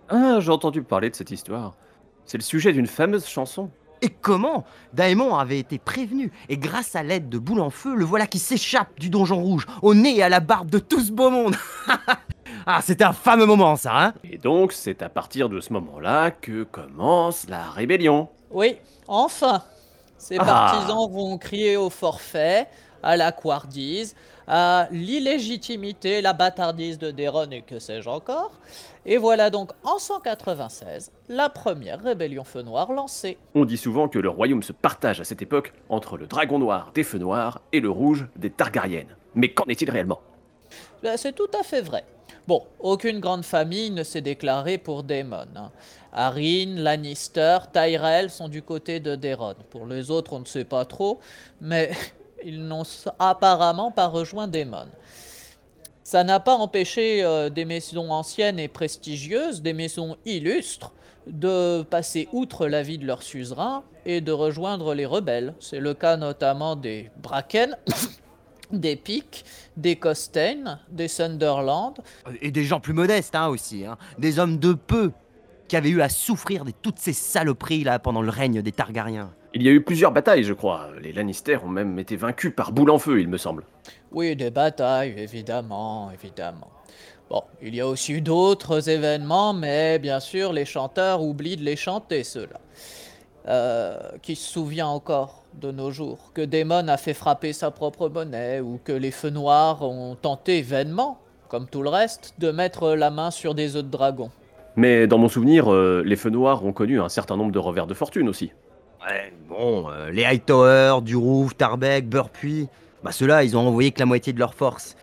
Ah, 0.08 0.38
j'ai 0.40 0.50
entendu 0.50 0.82
parler 0.82 1.10
de 1.10 1.14
cette 1.14 1.30
histoire. 1.30 1.76
C'est 2.26 2.38
le 2.38 2.42
sujet 2.42 2.72
d'une 2.72 2.86
fameuse 2.86 3.26
chanson. 3.26 3.70
Et 4.02 4.08
comment 4.08 4.64
Daemon 4.94 5.36
avait 5.36 5.58
été 5.58 5.78
prévenu, 5.78 6.32
et 6.48 6.56
grâce 6.56 6.96
à 6.96 7.02
l'aide 7.02 7.28
de 7.28 7.38
Boule 7.38 7.60
en 7.60 7.68
Feu, 7.68 7.94
le 7.94 8.04
voilà 8.04 8.26
qui 8.26 8.38
s'échappe 8.38 8.98
du 8.98 9.10
donjon 9.10 9.42
rouge, 9.42 9.66
au 9.82 9.94
nez 9.94 10.16
et 10.16 10.22
à 10.22 10.30
la 10.30 10.40
barbe 10.40 10.70
de 10.70 10.78
tout 10.78 11.00
ce 11.00 11.12
beau 11.12 11.30
monde 11.30 11.56
Ah, 12.66 12.80
c'était 12.82 13.04
un 13.04 13.12
fameux 13.12 13.46
moment, 13.46 13.76
ça, 13.76 14.06
hein? 14.06 14.14
Et 14.24 14.38
donc, 14.38 14.72
c'est 14.72 15.02
à 15.02 15.08
partir 15.08 15.48
de 15.48 15.60
ce 15.60 15.72
moment-là 15.72 16.30
que 16.30 16.64
commence 16.64 17.48
la 17.48 17.70
rébellion. 17.70 18.28
Oui, 18.50 18.76
enfin 19.08 19.62
Ces 20.18 20.36
ah. 20.38 20.44
partisans 20.44 21.10
vont 21.10 21.38
crier 21.38 21.76
au 21.76 21.90
forfait, 21.90 22.68
à 23.02 23.16
la 23.16 23.32
couardise, 23.32 24.14
à 24.52 24.88
l'illégitimité, 24.90 26.20
la 26.20 26.32
bâtardise 26.32 26.98
de 26.98 27.12
Déron 27.12 27.48
et 27.52 27.62
que 27.62 27.78
sais-je 27.78 28.08
encore. 28.08 28.50
Et 29.06 29.16
voilà 29.16 29.48
donc 29.48 29.70
en 29.84 30.00
196 30.00 31.12
la 31.28 31.48
première 31.48 32.02
rébellion 32.02 32.42
Feu 32.42 32.62
Noir 32.62 32.90
lancée. 32.90 33.38
On 33.54 33.64
dit 33.64 33.76
souvent 33.76 34.08
que 34.08 34.18
le 34.18 34.28
royaume 34.28 34.64
se 34.64 34.72
partage 34.72 35.20
à 35.20 35.24
cette 35.24 35.40
époque 35.40 35.72
entre 35.88 36.16
le 36.16 36.26
dragon 36.26 36.58
noir 36.58 36.90
des 36.96 37.04
Feux 37.04 37.18
Noirs 37.18 37.60
et 37.72 37.78
le 37.78 37.90
rouge 37.90 38.26
des 38.34 38.50
Targaryennes. 38.50 39.14
Mais 39.36 39.52
qu'en 39.52 39.66
est-il 39.66 39.88
réellement? 39.88 40.20
Ben, 41.04 41.16
C'est 41.16 41.32
tout 41.32 41.50
à 41.58 41.62
fait 41.62 41.82
vrai. 41.82 42.04
Bon, 42.48 42.64
aucune 42.80 43.20
grande 43.20 43.44
famille 43.44 43.92
ne 43.92 44.02
s'est 44.02 44.20
déclarée 44.20 44.78
pour 44.78 45.04
Daemon. 45.04 45.46
Hein. 45.54 45.70
Arryn, 46.12 46.74
Lannister, 46.74 47.58
Tyrell 47.72 48.30
sont 48.30 48.48
du 48.48 48.62
côté 48.62 48.98
de 48.98 49.14
Daeron. 49.14 49.54
Pour 49.70 49.86
les 49.86 50.10
autres, 50.10 50.32
on 50.32 50.40
ne 50.40 50.44
sait 50.44 50.64
pas 50.64 50.84
trop, 50.84 51.20
mais 51.60 51.92
ils 52.44 52.62
n'ont 52.62 52.84
apparemment 53.18 53.90
pas 53.90 54.06
rejoint 54.06 54.48
Daemon. 54.48 54.86
Ça 56.02 56.24
n'a 56.24 56.40
pas 56.40 56.54
empêché 56.54 57.22
euh, 57.22 57.50
des 57.50 57.64
maisons 57.64 58.10
anciennes 58.10 58.58
et 58.58 58.68
prestigieuses, 58.68 59.62
des 59.62 59.72
maisons 59.72 60.16
illustres, 60.26 60.92
de 61.26 61.82
passer 61.82 62.28
outre 62.32 62.66
la 62.66 62.82
vie 62.82 62.98
de 62.98 63.06
leur 63.06 63.22
suzerain 63.22 63.84
et 64.06 64.20
de 64.20 64.32
rejoindre 64.32 64.94
les 64.94 65.06
rebelles. 65.06 65.54
C'est 65.60 65.78
le 65.78 65.94
cas 65.94 66.16
notamment 66.16 66.74
des 66.74 67.10
Bracken, 67.22 67.76
des 68.72 68.96
Piques, 68.96 69.44
des 69.76 69.96
Costain, 69.96 70.80
des 70.90 71.08
Sunderland. 71.08 72.00
Et 72.40 72.50
des 72.50 72.64
gens 72.64 72.80
plus 72.80 72.94
modestes 72.94 73.36
hein, 73.36 73.48
aussi, 73.48 73.84
hein. 73.84 73.96
des 74.18 74.38
hommes 74.38 74.58
de 74.58 74.72
peu. 74.72 75.12
qui 75.68 75.76
avait 75.76 75.90
eu 75.90 76.00
à 76.00 76.08
souffrir 76.08 76.64
de 76.64 76.72
toutes 76.72 76.98
ces 76.98 77.12
saloperies 77.12 77.84
là 77.84 78.00
pendant 78.00 78.22
le 78.22 78.30
règne 78.30 78.62
des 78.62 78.72
Targaryens. 78.72 79.32
Il 79.52 79.62
y 79.62 79.68
a 79.68 79.72
eu 79.72 79.82
plusieurs 79.82 80.12
batailles, 80.12 80.44
je 80.44 80.52
crois. 80.52 80.88
Les 81.02 81.12
Lannister 81.12 81.56
ont 81.64 81.68
même 81.68 81.98
été 81.98 82.14
vaincus 82.14 82.52
par 82.54 82.70
boule 82.70 82.90
en 82.90 82.98
feu, 82.98 83.20
il 83.20 83.28
me 83.28 83.36
semble. 83.36 83.64
Oui, 84.12 84.36
des 84.36 84.50
batailles, 84.50 85.14
évidemment, 85.16 86.10
évidemment. 86.12 86.70
Bon, 87.28 87.42
il 87.60 87.74
y 87.74 87.80
a 87.80 87.86
aussi 87.86 88.12
eu 88.12 88.20
d'autres 88.20 88.88
événements, 88.88 89.52
mais 89.52 89.98
bien 89.98 90.20
sûr, 90.20 90.52
les 90.52 90.64
chanteurs 90.64 91.22
oublient 91.22 91.56
de 91.56 91.64
les 91.64 91.76
chanter, 91.76 92.22
ceux-là. 92.22 92.60
Euh, 93.48 93.98
qui 94.20 94.36
se 94.36 94.52
souvient 94.52 94.86
encore 94.86 95.44
de 95.54 95.72
nos 95.72 95.90
jours 95.90 96.30
que 96.34 96.42
Daemon 96.42 96.88
a 96.88 96.98
fait 96.98 97.14
frapper 97.14 97.54
sa 97.54 97.70
propre 97.70 98.10
monnaie 98.10 98.60
ou 98.60 98.78
que 98.84 98.92
les 98.92 99.10
feux 99.10 99.30
noirs 99.30 99.82
ont 99.82 100.14
tenté 100.14 100.60
vainement, 100.60 101.18
comme 101.48 101.66
tout 101.66 101.82
le 101.82 101.88
reste, 101.88 102.34
de 102.38 102.50
mettre 102.50 102.90
la 102.90 103.10
main 103.10 103.30
sur 103.30 103.54
des 103.54 103.76
œufs 103.76 103.84
de 103.84 103.90
dragon. 103.90 104.30
Mais 104.76 105.06
dans 105.06 105.18
mon 105.18 105.28
souvenir, 105.28 105.72
euh, 105.72 106.02
les 106.04 106.16
feux 106.16 106.30
noirs 106.30 106.64
ont 106.64 106.72
connu 106.72 107.00
un 107.00 107.08
certain 107.08 107.36
nombre 107.36 107.50
de 107.50 107.58
revers 107.58 107.86
de 107.86 107.94
fortune 107.94 108.28
aussi. 108.28 108.52
Ouais, 109.06 109.32
bon, 109.48 109.90
euh, 109.90 110.10
les 110.10 110.24
Hightower, 110.24 111.00
Durouf, 111.02 111.56
Tarbeck, 111.56 112.08
Burpuy, 112.08 112.68
bah 113.02 113.12
ceux-là, 113.12 113.44
ils 113.44 113.56
ont 113.56 113.66
envoyé 113.66 113.92
que 113.92 113.98
la 113.98 114.06
moitié 114.06 114.32
de 114.32 114.38
leur 114.38 114.54
force. 114.54 114.96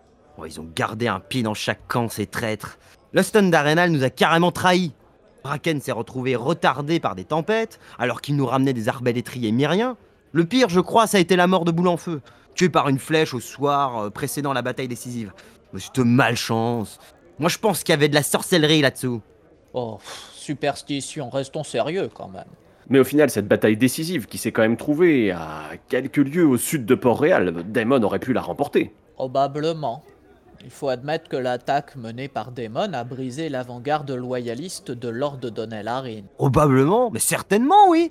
ils 0.46 0.60
ont 0.60 0.68
gardé 0.74 1.08
un 1.08 1.18
pied 1.18 1.42
dans 1.42 1.54
chaque 1.54 1.86
camp, 1.88 2.08
ces 2.08 2.26
traîtres. 2.26 2.78
Luston 3.12 3.48
d'Arenal 3.48 3.90
nous 3.90 4.04
a 4.04 4.10
carrément 4.10 4.52
trahis. 4.52 4.92
Bracken 5.42 5.80
s'est 5.80 5.92
retrouvé 5.92 6.36
retardé 6.36 7.00
par 7.00 7.16
des 7.16 7.24
tempêtes, 7.24 7.80
alors 7.98 8.20
qu'il 8.20 8.36
nous 8.36 8.46
ramenait 8.46 8.72
des 8.72 8.88
arbalétriers 8.88 9.50
myriens. 9.50 9.96
Le 10.32 10.44
pire, 10.44 10.68
je 10.68 10.80
crois, 10.80 11.06
ça 11.06 11.16
a 11.16 11.20
été 11.20 11.34
la 11.34 11.46
mort 11.46 11.64
de 11.64 11.72
Boule 11.72 11.88
en 11.88 11.96
Feu, 11.96 12.20
tué 12.54 12.68
par 12.68 12.88
une 12.88 12.98
flèche 12.98 13.34
au 13.34 13.40
soir 13.40 13.98
euh, 13.98 14.10
précédant 14.10 14.52
la 14.52 14.62
bataille 14.62 14.88
décisive. 14.88 15.32
Mais 15.72 15.80
cette 15.80 15.98
malchance. 15.98 17.00
Moi, 17.38 17.48
je 17.48 17.58
pense 17.58 17.82
qu'il 17.82 17.92
y 17.92 17.94
avait 17.94 18.08
de 18.08 18.14
la 18.14 18.22
sorcellerie 18.22 18.80
là-dessous. 18.80 19.22
Oh, 19.72 19.98
superstition, 20.32 21.30
restons 21.30 21.64
sérieux 21.64 22.10
quand 22.12 22.28
même. 22.28 22.44
Mais 22.90 22.98
au 22.98 23.04
final, 23.04 23.28
cette 23.28 23.46
bataille 23.46 23.76
décisive 23.76 24.26
qui 24.26 24.38
s'est 24.38 24.52
quand 24.52 24.62
même 24.62 24.78
trouvée 24.78 25.30
à 25.30 25.72
quelques 25.88 26.16
lieues 26.16 26.46
au 26.46 26.56
sud 26.56 26.86
de 26.86 26.94
Port-Réal, 26.94 27.64
Daemon 27.68 28.02
aurait 28.02 28.18
pu 28.18 28.32
la 28.32 28.40
remporter. 28.40 28.92
Probablement. 29.14 30.02
Il 30.64 30.70
faut 30.70 30.88
admettre 30.88 31.28
que 31.28 31.36
l'attaque 31.36 31.94
menée 31.96 32.28
par 32.28 32.50
Daemon 32.50 32.92
a 32.92 33.04
brisé 33.04 33.48
l'avant-garde 33.48 34.10
loyaliste 34.10 34.90
de 34.90 35.08
Lord 35.08 35.38
Donnell 35.38 35.90
Probablement, 36.36 37.10
mais 37.10 37.20
certainement 37.20 37.88
oui. 37.90 38.10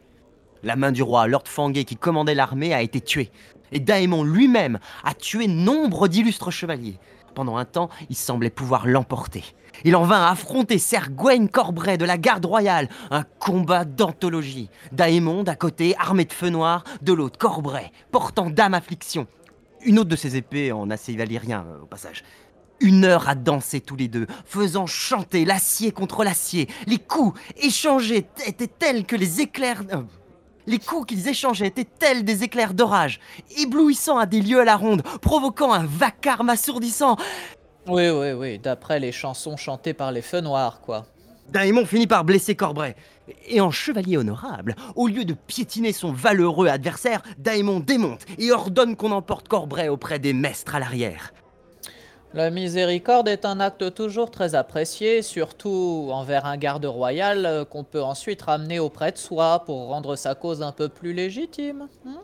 La 0.63 0.75
main 0.75 0.91
du 0.91 1.03
roi 1.03 1.27
Lord 1.27 1.47
Fangé 1.47 1.83
qui 1.83 1.95
commandait 1.95 2.35
l'armée 2.35 2.73
a 2.73 2.81
été 2.81 3.01
tuée. 3.01 3.31
Et 3.71 3.79
Daemon 3.79 4.23
lui-même 4.23 4.79
a 5.03 5.13
tué 5.13 5.47
nombre 5.47 6.07
d'illustres 6.07 6.51
chevaliers. 6.51 6.99
Pendant 7.37 7.57
un 7.57 7.65
temps, 7.65 7.91
il 8.09 8.15
semblait 8.15 8.49
pouvoir 8.49 8.87
l'emporter. 8.87 9.43
Il 9.83 9.95
en 9.95 10.05
vint 10.05 10.23
à 10.23 10.31
affronter 10.31 10.79
Ser 10.79 11.11
Gwen 11.11 11.49
Corbray 11.49 11.95
de 11.95 12.03
la 12.03 12.17
garde 12.17 12.43
royale, 12.43 12.89
un 13.11 13.21
combat 13.21 13.85
d'anthologie. 13.85 14.71
Daemon 14.91 15.43
d'un 15.43 15.53
côté, 15.53 15.95
armé 15.99 16.25
de 16.25 16.33
feu 16.33 16.49
noir, 16.49 16.83
de 17.03 17.13
l'autre 17.13 17.37
Corbray, 17.37 17.91
portant 18.09 18.49
dame 18.49 18.73
affliction. 18.73 19.27
Une 19.85 19.99
autre 19.99 20.09
de 20.09 20.15
ses 20.15 20.35
épées 20.35 20.71
en 20.71 20.89
acier 20.89 21.15
valyrien, 21.15 21.63
euh, 21.67 21.83
au 21.83 21.85
passage. 21.85 22.23
Une 22.79 23.05
heure 23.05 23.29
à 23.29 23.35
danser 23.35 23.81
tous 23.81 23.95
les 23.95 24.07
deux, 24.07 24.25
faisant 24.43 24.87
chanter 24.87 25.45
l'acier 25.45 25.91
contre 25.91 26.23
l'acier. 26.23 26.67
Les 26.87 26.97
coups 26.97 27.39
échangés 27.57 28.25
étaient 28.47 28.65
tels 28.65 29.05
que 29.05 29.15
les 29.15 29.41
éclairs... 29.41 29.83
Les 30.67 30.79
coups 30.79 31.07
qu'ils 31.07 31.29
échangeaient 31.29 31.67
étaient 31.67 31.85
tels 31.85 32.25
des 32.25 32.43
éclairs 32.43 32.73
d'orage, 32.73 33.21
éblouissant 33.57 34.17
à 34.17 34.25
des 34.25 34.41
lieux 34.41 34.59
à 34.59 34.65
la 34.65 34.75
ronde, 34.75 35.01
provoquant 35.21 35.71
un 35.71 35.85
vacarme 35.85 36.49
assourdissant. 36.49 37.15
Oui, 37.87 38.09
oui, 38.09 38.33
oui, 38.33 38.59
d'après 38.59 38.99
les 38.99 39.13
chansons 39.13 39.55
chantées 39.55 39.93
par 39.93 40.11
les 40.11 40.21
feux 40.21 40.41
noirs, 40.41 40.81
quoi. 40.81 41.05
Daemon 41.49 41.85
finit 41.85 42.07
par 42.07 42.25
blesser 42.25 42.55
Corbray. 42.55 42.95
Et 43.47 43.61
en 43.61 43.71
chevalier 43.71 44.17
honorable, 44.17 44.75
au 44.95 45.07
lieu 45.07 45.23
de 45.23 45.33
piétiner 45.33 45.93
son 45.93 46.11
valeureux 46.11 46.67
adversaire, 46.67 47.21
Daemon 47.37 47.79
démonte 47.79 48.25
et 48.37 48.51
ordonne 48.51 48.97
qu'on 48.97 49.11
emporte 49.11 49.47
Corbray 49.47 49.87
auprès 49.87 50.19
des 50.19 50.33
maîtres 50.33 50.75
à 50.75 50.79
l'arrière. 50.79 51.31
La 52.33 52.49
miséricorde 52.49 53.29
est 53.29 53.45
un 53.45 53.59
acte 53.61 53.93
toujours 53.93 54.31
très 54.31 54.53
apprécié, 54.53 55.21
surtout 55.21 56.09
envers 56.11 56.45
un 56.45 56.57
garde 56.57 56.85
royal 56.85 57.45
euh, 57.45 57.65
qu'on 57.65 57.85
peut 57.85 58.03
ensuite 58.03 58.41
ramener 58.41 58.79
auprès 58.79 59.13
de 59.13 59.17
soi 59.17 59.63
pour 59.65 59.87
rendre 59.87 60.15
sa 60.17 60.35
cause 60.35 60.61
un 60.61 60.73
peu 60.73 60.89
plus 60.89 61.13
légitime. 61.13 61.87
Hein. 62.05 62.21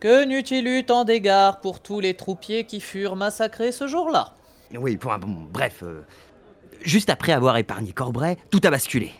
que 0.00 0.24
n'eût-il 0.24 0.66
eu 0.66 0.84
tant 0.84 1.04
d'égards 1.04 1.60
pour 1.60 1.80
tous 1.80 2.00
les 2.00 2.14
troupiers 2.14 2.64
qui 2.64 2.80
furent 2.80 3.14
massacrés 3.14 3.72
ce 3.72 3.86
jour-là? 3.86 4.32
Oui, 4.74 4.96
bon, 4.96 5.18
bref. 5.52 5.82
Euh, 5.82 6.04
juste 6.80 7.10
après 7.10 7.32
avoir 7.32 7.58
épargné 7.58 7.92
Corbray, 7.92 8.38
tout 8.50 8.60
a 8.64 8.70
basculé. 8.70 9.12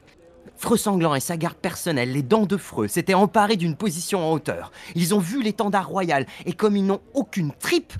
Freux 0.56 0.76
sanglant 0.78 1.14
et 1.14 1.20
sa 1.20 1.36
garde 1.36 1.56
personnelle, 1.56 2.12
les 2.12 2.22
dents 2.22 2.46
de 2.46 2.56
Freux, 2.56 2.88
s'étaient 2.88 3.14
emparés 3.14 3.56
d'une 3.56 3.76
position 3.76 4.26
en 4.26 4.32
hauteur. 4.32 4.72
Ils 4.94 5.14
ont 5.14 5.18
vu 5.18 5.42
l'étendard 5.42 5.88
royal 5.88 6.26
et 6.46 6.54
comme 6.54 6.76
ils 6.76 6.86
n'ont 6.86 7.02
aucune 7.12 7.52
tripe, 7.52 7.92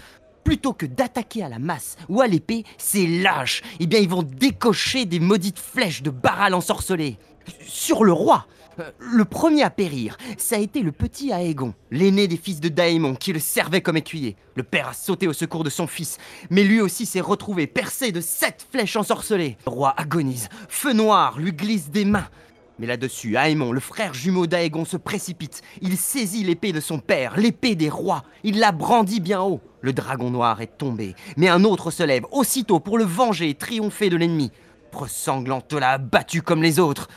plutôt 0.44 0.72
que 0.72 0.86
d'attaquer 0.86 1.42
à 1.42 1.48
la 1.48 1.58
masse 1.58 1.96
ou 2.08 2.20
à 2.20 2.26
l'épée, 2.26 2.64
c'est 2.78 3.06
lâche. 3.06 3.62
Eh 3.80 3.86
bien, 3.86 3.98
ils 3.98 4.08
vont 4.08 4.22
décocher 4.22 5.06
des 5.06 5.20
maudites 5.20 5.58
flèches 5.58 6.02
de 6.02 6.10
Baral 6.10 6.54
ensorcelé. 6.54 7.18
Sur 7.66 8.04
le 8.04 8.12
roi 8.12 8.46
euh, 8.80 8.90
le 8.98 9.24
premier 9.24 9.62
à 9.62 9.70
périr, 9.70 10.16
ça 10.36 10.56
a 10.56 10.58
été 10.58 10.80
le 10.80 10.90
petit 10.90 11.30
Aegon, 11.30 11.74
l'aîné 11.90 12.26
des 12.26 12.36
fils 12.36 12.60
de 12.60 12.68
Daemon, 12.68 13.14
qui 13.14 13.32
le 13.32 13.38
servait 13.38 13.82
comme 13.82 13.96
écuyer. 13.96 14.36
Le 14.56 14.62
père 14.62 14.88
a 14.88 14.92
sauté 14.94 15.28
au 15.28 15.32
secours 15.32 15.64
de 15.64 15.70
son 15.70 15.86
fils, 15.86 16.18
mais 16.50 16.64
lui 16.64 16.80
aussi 16.80 17.06
s'est 17.06 17.20
retrouvé 17.20 17.66
percé 17.66 18.10
de 18.10 18.20
sept 18.20 18.66
flèches 18.72 18.96
ensorcelées. 18.96 19.56
Le 19.66 19.70
roi 19.70 19.94
agonise, 19.96 20.48
feu 20.68 20.92
noir 20.92 21.38
lui 21.38 21.52
glisse 21.52 21.90
des 21.90 22.04
mains. 22.04 22.26
Mais 22.78 22.86
là-dessus, 22.86 23.36
Aemon, 23.36 23.72
le 23.72 23.80
frère 23.80 24.14
jumeau 24.14 24.46
d'Aegon, 24.46 24.84
se 24.84 24.96
précipite. 24.96 25.62
Il 25.80 25.96
saisit 25.96 26.42
l'épée 26.42 26.72
de 26.72 26.80
son 26.80 26.98
père, 26.98 27.36
l'épée 27.36 27.76
des 27.76 27.88
rois. 27.88 28.24
Il 28.42 28.58
la 28.58 28.72
brandit 28.72 29.20
bien 29.20 29.42
haut. 29.42 29.60
Le 29.80 29.92
dragon 29.92 30.30
noir 30.30 30.60
est 30.60 30.78
tombé, 30.78 31.14
mais 31.36 31.48
un 31.48 31.62
autre 31.62 31.90
se 31.90 32.02
lève 32.02 32.24
aussitôt 32.32 32.80
pour 32.80 32.98
le 32.98 33.04
venger 33.04 33.50
et 33.50 33.54
triompher 33.54 34.10
de 34.10 34.16
l'ennemi. 34.16 34.50
Sanglante 35.08 35.72
l'a 35.72 35.98
battu 35.98 36.42
comme 36.42 36.62
les 36.62 36.78
autres. 36.78 37.08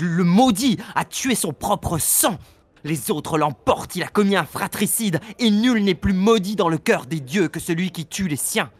Le 0.00 0.24
maudit 0.24 0.78
a 0.94 1.04
tué 1.04 1.34
son 1.34 1.52
propre 1.52 1.98
sang. 1.98 2.38
Les 2.84 3.10
autres 3.10 3.36
l'emportent, 3.36 3.96
il 3.96 4.04
a 4.04 4.08
commis 4.08 4.36
un 4.36 4.44
fratricide, 4.44 5.20
et 5.40 5.50
nul 5.50 5.82
n'est 5.82 5.94
plus 5.94 6.12
maudit 6.12 6.54
dans 6.54 6.68
le 6.68 6.78
cœur 6.78 7.06
des 7.06 7.20
dieux 7.20 7.48
que 7.48 7.58
celui 7.58 7.90
qui 7.90 8.06
tue 8.06 8.28
les 8.28 8.36
siens. 8.36 8.70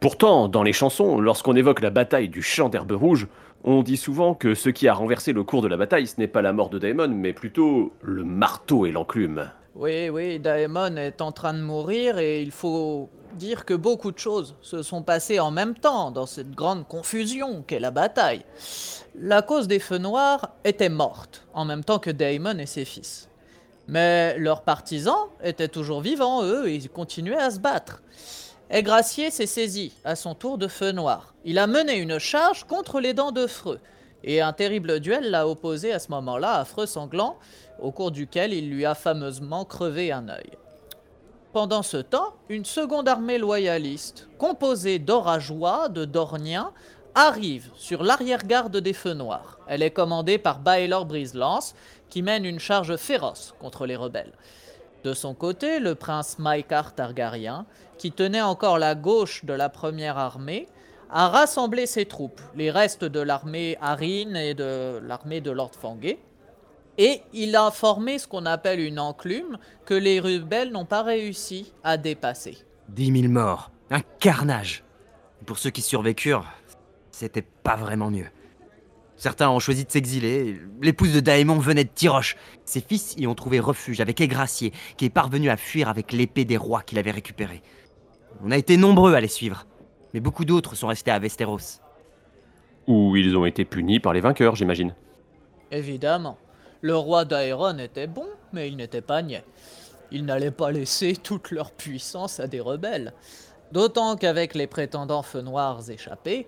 Pourtant, 0.00 0.48
dans 0.48 0.62
les 0.62 0.72
chansons, 0.72 1.20
lorsqu'on 1.20 1.54
évoque 1.54 1.80
la 1.80 1.90
bataille 1.90 2.28
du 2.28 2.42
champ 2.42 2.70
d'herbe 2.70 2.92
rouge, 2.92 3.28
on 3.64 3.82
dit 3.82 3.96
souvent 3.96 4.34
que 4.34 4.54
ce 4.54 4.68
qui 4.68 4.88
a 4.88 4.94
renversé 4.94 5.32
le 5.32 5.44
cours 5.44 5.62
de 5.62 5.68
la 5.68 5.76
bataille, 5.76 6.06
ce 6.06 6.18
n'est 6.18 6.28
pas 6.28 6.42
la 6.42 6.52
mort 6.52 6.70
de 6.70 6.78
Daemon, 6.78 7.08
mais 7.08 7.32
plutôt 7.32 7.92
le 8.02 8.24
marteau 8.24 8.86
et 8.86 8.92
l'enclume. 8.92 9.50
Oui, 9.74 10.10
oui, 10.10 10.38
Daemon 10.38 10.96
est 10.96 11.22
en 11.22 11.32
train 11.32 11.54
de 11.54 11.62
mourir 11.62 12.18
et 12.18 12.42
il 12.42 12.50
faut 12.50 13.08
dire 13.34 13.64
que 13.64 13.74
beaucoup 13.74 14.12
de 14.12 14.18
choses 14.18 14.54
se 14.60 14.82
sont 14.82 15.02
passées 15.02 15.40
en 15.40 15.50
même 15.50 15.74
temps 15.74 16.10
dans 16.10 16.26
cette 16.26 16.50
grande 16.50 16.86
confusion 16.86 17.62
qu'est 17.62 17.80
la 17.80 17.90
bataille. 17.90 18.44
La 19.18 19.42
cause 19.42 19.68
des 19.68 19.78
feux 19.78 19.98
noirs 19.98 20.50
était 20.64 20.88
morte, 20.88 21.46
en 21.54 21.64
même 21.64 21.84
temps 21.84 21.98
que 21.98 22.10
Daemon 22.10 22.58
et 22.58 22.66
ses 22.66 22.84
fils. 22.84 23.28
Mais 23.88 24.36
leurs 24.38 24.62
partisans 24.62 25.28
étaient 25.42 25.68
toujours 25.68 26.00
vivants, 26.00 26.44
eux, 26.44 26.68
et 26.68 26.74
ils 26.74 26.88
continuaient 26.88 27.36
à 27.36 27.50
se 27.50 27.58
battre. 27.58 28.02
Aigracier 28.70 29.30
s'est 29.30 29.46
saisi, 29.46 29.94
à 30.04 30.16
son 30.16 30.34
tour, 30.34 30.58
de 30.58 30.68
feu 30.68 30.92
noir. 30.92 31.31
Il 31.44 31.58
a 31.58 31.66
mené 31.66 31.96
une 31.96 32.18
charge 32.18 32.64
contre 32.64 33.00
les 33.00 33.14
dents 33.14 33.32
de 33.32 33.46
Freux, 33.46 33.80
et 34.22 34.40
un 34.40 34.52
terrible 34.52 35.00
duel 35.00 35.30
l'a 35.30 35.48
opposé 35.48 35.92
à 35.92 35.98
ce 35.98 36.10
moment-là 36.12 36.54
à 36.54 36.64
Freux 36.64 36.86
sanglant, 36.86 37.36
au 37.80 37.90
cours 37.90 38.12
duquel 38.12 38.52
il 38.52 38.70
lui 38.70 38.84
a 38.84 38.94
fameusement 38.94 39.64
crevé 39.64 40.12
un 40.12 40.28
œil. 40.28 40.52
Pendant 41.52 41.82
ce 41.82 41.96
temps, 41.96 42.34
une 42.48 42.64
seconde 42.64 43.08
armée 43.08 43.38
loyaliste, 43.38 44.28
composée 44.38 44.98
d'Orageois, 44.98 45.88
de 45.88 46.04
Dorniens, 46.04 46.72
arrive 47.14 47.70
sur 47.74 48.04
l'arrière-garde 48.04 48.76
des 48.76 48.92
Feux 48.92 49.12
Noirs. 49.12 49.58
Elle 49.66 49.82
est 49.82 49.90
commandée 49.90 50.38
par 50.38 50.60
Baelor 50.60 51.04
Briselance, 51.04 51.74
qui 52.08 52.22
mène 52.22 52.44
une 52.44 52.60
charge 52.60 52.96
féroce 52.96 53.54
contre 53.58 53.84
les 53.84 53.96
rebelles. 53.96 54.32
De 55.04 55.12
son 55.12 55.34
côté, 55.34 55.80
le 55.80 55.94
prince 55.94 56.38
Maekar 56.38 56.94
Targaryen, 56.94 57.66
qui 57.98 58.12
tenait 58.12 58.40
encore 58.40 58.78
la 58.78 58.94
gauche 58.94 59.44
de 59.44 59.52
la 59.52 59.68
première 59.68 60.16
armée, 60.16 60.68
a 61.12 61.28
rassemblé 61.28 61.86
ses 61.86 62.06
troupes, 62.06 62.40
les 62.56 62.70
restes 62.70 63.04
de 63.04 63.20
l'armée 63.20 63.76
Arine 63.80 64.34
et 64.34 64.54
de 64.54 64.98
l'armée 65.06 65.40
de 65.40 65.50
Lord 65.50 65.72
Fangé, 65.78 66.18
et 66.98 67.22
il 67.32 67.54
a 67.54 67.70
formé 67.70 68.18
ce 68.18 68.26
qu'on 68.26 68.46
appelle 68.46 68.80
une 68.80 68.98
enclume 68.98 69.58
que 69.84 69.94
les 69.94 70.20
rebelles 70.20 70.72
n'ont 70.72 70.84
pas 70.84 71.02
réussi 71.02 71.72
à 71.84 71.96
dépasser. 71.96 72.58
Dix 72.88 73.10
mille 73.10 73.28
morts, 73.28 73.70
un 73.90 74.00
carnage. 74.18 74.84
Pour 75.46 75.58
ceux 75.58 75.70
qui 75.70 75.82
survécurent, 75.82 76.46
c'était 77.10 77.42
pas 77.42 77.76
vraiment 77.76 78.10
mieux. 78.10 78.28
Certains 79.16 79.50
ont 79.50 79.60
choisi 79.60 79.84
de 79.84 79.90
s'exiler. 79.90 80.60
L'épouse 80.80 81.12
de 81.12 81.20
Daemon 81.20 81.58
venait 81.58 81.84
de 81.84 81.90
Tiroche. 81.90 82.36
Ses 82.64 82.80
fils 82.80 83.14
y 83.16 83.26
ont 83.26 83.34
trouvé 83.34 83.60
refuge 83.60 84.00
avec 84.00 84.20
Aigracier, 84.20 84.72
qui 84.96 85.04
est 85.04 85.10
parvenu 85.10 85.48
à 85.48 85.56
fuir 85.56 85.88
avec 85.88 86.12
l'épée 86.12 86.44
des 86.44 86.56
rois 86.56 86.82
qu'il 86.82 86.98
avait 86.98 87.10
récupérée. 87.10 87.62
On 88.42 88.50
a 88.50 88.56
été 88.56 88.76
nombreux 88.76 89.14
à 89.14 89.20
les 89.20 89.28
suivre, 89.28 89.66
mais 90.12 90.20
beaucoup 90.20 90.44
d'autres 90.44 90.74
sont 90.74 90.88
restés 90.88 91.10
à 91.10 91.18
Westeros. 91.18 91.80
Ou 92.86 93.16
ils 93.16 93.36
ont 93.36 93.46
été 93.46 93.64
punis 93.64 94.00
par 94.00 94.12
les 94.12 94.20
vainqueurs, 94.20 94.56
j'imagine. 94.56 94.94
Évidemment. 95.70 96.36
Le 96.80 96.96
roi 96.96 97.24
d'Aeron 97.24 97.78
était 97.78 98.08
bon, 98.08 98.26
mais 98.52 98.68
il 98.68 98.76
n'était 98.76 99.00
pas 99.00 99.22
niais. 99.22 99.44
Il 100.10 100.24
n'allait 100.24 100.50
pas 100.50 100.72
laisser 100.72 101.14
toute 101.16 101.52
leur 101.52 101.70
puissance 101.70 102.40
à 102.40 102.48
des 102.48 102.60
rebelles. 102.60 103.12
D'autant 103.70 104.16
qu'avec 104.16 104.54
les 104.54 104.66
prétendants 104.66 105.22
feux 105.22 105.40
noirs 105.40 105.88
échappés, 105.88 106.46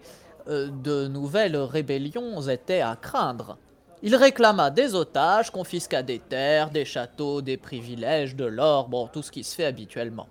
euh, 0.49 0.69
de 0.69 1.07
nouvelles 1.07 1.57
rébellions 1.57 2.43
étaient 2.43 2.83
à 2.83 2.97
craindre. 2.97 3.57
Il 4.03 4.15
réclama 4.17 4.69
des 4.71 4.95
otages, 4.95 5.51
confisqua 5.51 6.03
des 6.03 6.19
terres, 6.19 6.69
des 6.69 6.85
châteaux, 6.85 7.41
des 7.41 7.57
privilèges, 7.57 8.37
de 8.37 8.45
l'or, 8.45 8.89
bon, 8.89 9.07
tout 9.07 9.23
ce 9.23 9.31
qui 9.31 9.43
se 9.43 9.55
fait 9.55 9.65
habituellement. 9.65 10.29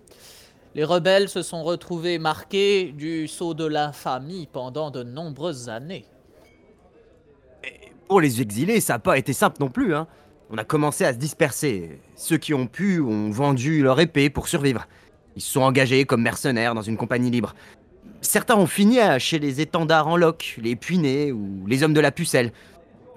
Les 0.76 0.84
rebelles 0.84 1.30
se 1.30 1.44
sont 1.44 1.64
retrouvés 1.64 2.18
marqués 2.18 2.92
du 2.92 3.28
sceau 3.28 3.54
de 3.54 3.66
l'infamie 3.66 4.48
pendant 4.52 4.90
de 4.90 5.04
nombreuses 5.04 5.70
années. 5.70 6.06
Pour 8.08 8.20
les 8.22 8.42
exilés, 8.42 8.82
ça 8.82 8.94
n'a 8.94 9.00
pas 9.00 9.20
été 9.20 9.34
simple 9.34 9.58
non 9.60 9.70
plus. 9.70 9.94
Hein. 9.94 10.08
On 10.50 10.58
a 10.58 10.64
commencé 10.64 11.06
à 11.06 11.14
se 11.14 11.20
disperser. 11.20 12.00
Ceux 12.16 12.38
qui 12.38 12.56
ont 12.56 12.66
pu 12.66 13.00
ont 13.00 13.30
vendu 13.30 13.84
leur 13.84 14.00
épée 14.00 14.32
pour 14.32 14.48
survivre. 14.48 14.88
Ils 15.36 15.44
se 15.44 15.52
sont 15.52 15.62
engagés 15.62 16.06
comme 16.06 16.24
mercenaires 16.24 16.74
dans 16.74 16.82
une 16.82 16.98
compagnie 16.98 17.30
libre. 17.30 17.54
Certains 18.22 18.56
ont 18.56 18.68
fini 18.68 18.98
chez 19.20 19.38
les 19.38 19.62
étendards 19.62 20.08
en 20.08 20.18
loc, 20.18 20.58
les 20.62 20.76
puinés 20.76 21.32
ou 21.32 21.66
les 21.68 21.84
hommes 21.84 21.94
de 21.94 22.00
la 22.00 22.12
pucelle. 22.12 22.52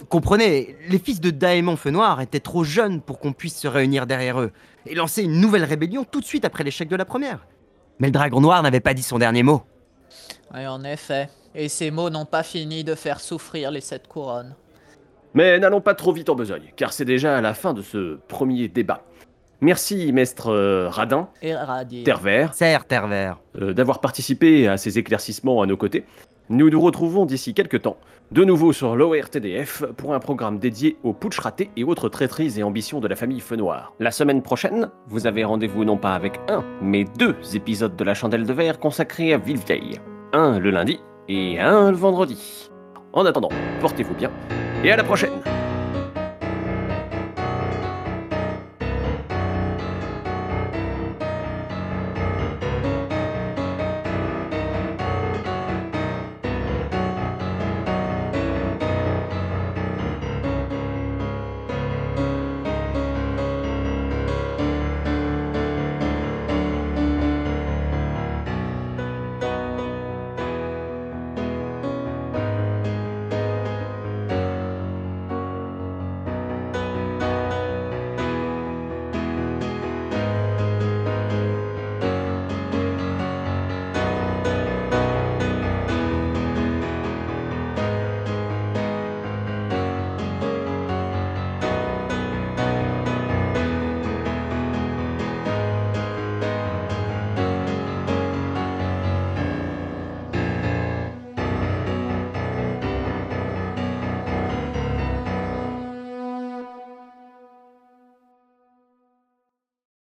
Comprenez, 0.08 0.76
les 0.88 0.98
fils 0.98 1.20
de 1.20 1.30
Daemon 1.30 1.76
Feu 1.76 1.90
Noir 1.90 2.20
étaient 2.20 2.40
trop 2.40 2.64
jeunes 2.64 3.00
pour 3.00 3.18
qu'on 3.18 3.32
puisse 3.32 3.56
se 3.56 3.68
réunir 3.68 4.06
derrière 4.06 4.40
eux 4.40 4.52
et 4.86 4.94
lancer 4.94 5.22
une 5.22 5.40
nouvelle 5.40 5.64
rébellion 5.64 6.04
tout 6.04 6.20
de 6.20 6.24
suite 6.24 6.44
après 6.44 6.64
l'échec 6.64 6.88
de 6.88 6.96
la 6.96 7.04
première. 7.04 7.46
Mais 7.98 8.08
le 8.08 8.12
dragon 8.12 8.40
noir 8.40 8.62
n'avait 8.62 8.80
pas 8.80 8.94
dit 8.94 9.02
son 9.02 9.18
dernier 9.18 9.42
mot. 9.42 9.62
Oui, 10.54 10.66
en 10.66 10.84
effet. 10.84 11.28
Et 11.54 11.68
ces 11.68 11.90
mots 11.90 12.10
n'ont 12.10 12.26
pas 12.26 12.42
fini 12.42 12.84
de 12.84 12.94
faire 12.94 13.20
souffrir 13.20 13.70
les 13.70 13.80
sept 13.80 14.06
couronnes. 14.06 14.54
Mais 15.34 15.58
n'allons 15.58 15.80
pas 15.80 15.94
trop 15.94 16.12
vite 16.12 16.28
en 16.28 16.34
besogne, 16.34 16.72
car 16.76 16.92
c'est 16.92 17.04
déjà 17.04 17.36
à 17.36 17.40
la 17.40 17.54
fin 17.54 17.74
de 17.74 17.82
ce 17.82 18.18
premier 18.28 18.68
débat. 18.68 19.02
Merci, 19.60 20.12
maître 20.12 20.48
euh, 20.48 20.88
Radin, 20.90 21.28
Serre 22.52 22.84
Tervert, 22.84 23.38
euh, 23.58 23.72
d'avoir 23.72 24.00
participé 24.00 24.68
à 24.68 24.76
ces 24.76 24.98
éclaircissements 24.98 25.62
à 25.62 25.66
nos 25.66 25.78
côtés. 25.78 26.04
Nous 26.48 26.70
nous 26.70 26.80
retrouvons 26.80 27.26
d'ici 27.26 27.54
quelques 27.54 27.82
temps, 27.82 27.96
de 28.30 28.44
nouveau 28.44 28.72
sur 28.72 28.94
l'ORTDF, 28.94 29.82
pour 29.96 30.14
un 30.14 30.20
programme 30.20 30.60
dédié 30.60 30.96
aux 31.02 31.12
putsch 31.12 31.40
ratés 31.40 31.70
et 31.76 31.82
autres 31.82 32.08
traîtrises 32.08 32.56
et 32.56 32.62
ambitions 32.62 33.00
de 33.00 33.08
la 33.08 33.16
famille 33.16 33.40
Feu 33.40 33.56
Noir. 33.56 33.94
La 33.98 34.12
semaine 34.12 34.42
prochaine, 34.42 34.90
vous 35.08 35.26
avez 35.26 35.42
rendez-vous 35.42 35.84
non 35.84 35.96
pas 35.96 36.14
avec 36.14 36.38
un, 36.48 36.62
mais 36.80 37.04
deux 37.18 37.34
épisodes 37.54 37.96
de 37.96 38.04
La 38.04 38.14
Chandelle 38.14 38.46
de 38.46 38.52
Verre 38.52 38.78
consacrés 38.78 39.32
à 39.32 39.38
Villevieille. 39.38 39.98
Un 40.32 40.60
le 40.60 40.70
lundi 40.70 41.00
et 41.28 41.58
un 41.58 41.90
le 41.90 41.96
vendredi. 41.96 42.70
En 43.12 43.26
attendant, 43.26 43.50
portez-vous 43.80 44.14
bien 44.14 44.30
et 44.84 44.92
à 44.92 44.96
la 44.96 45.02
prochaine 45.02 45.32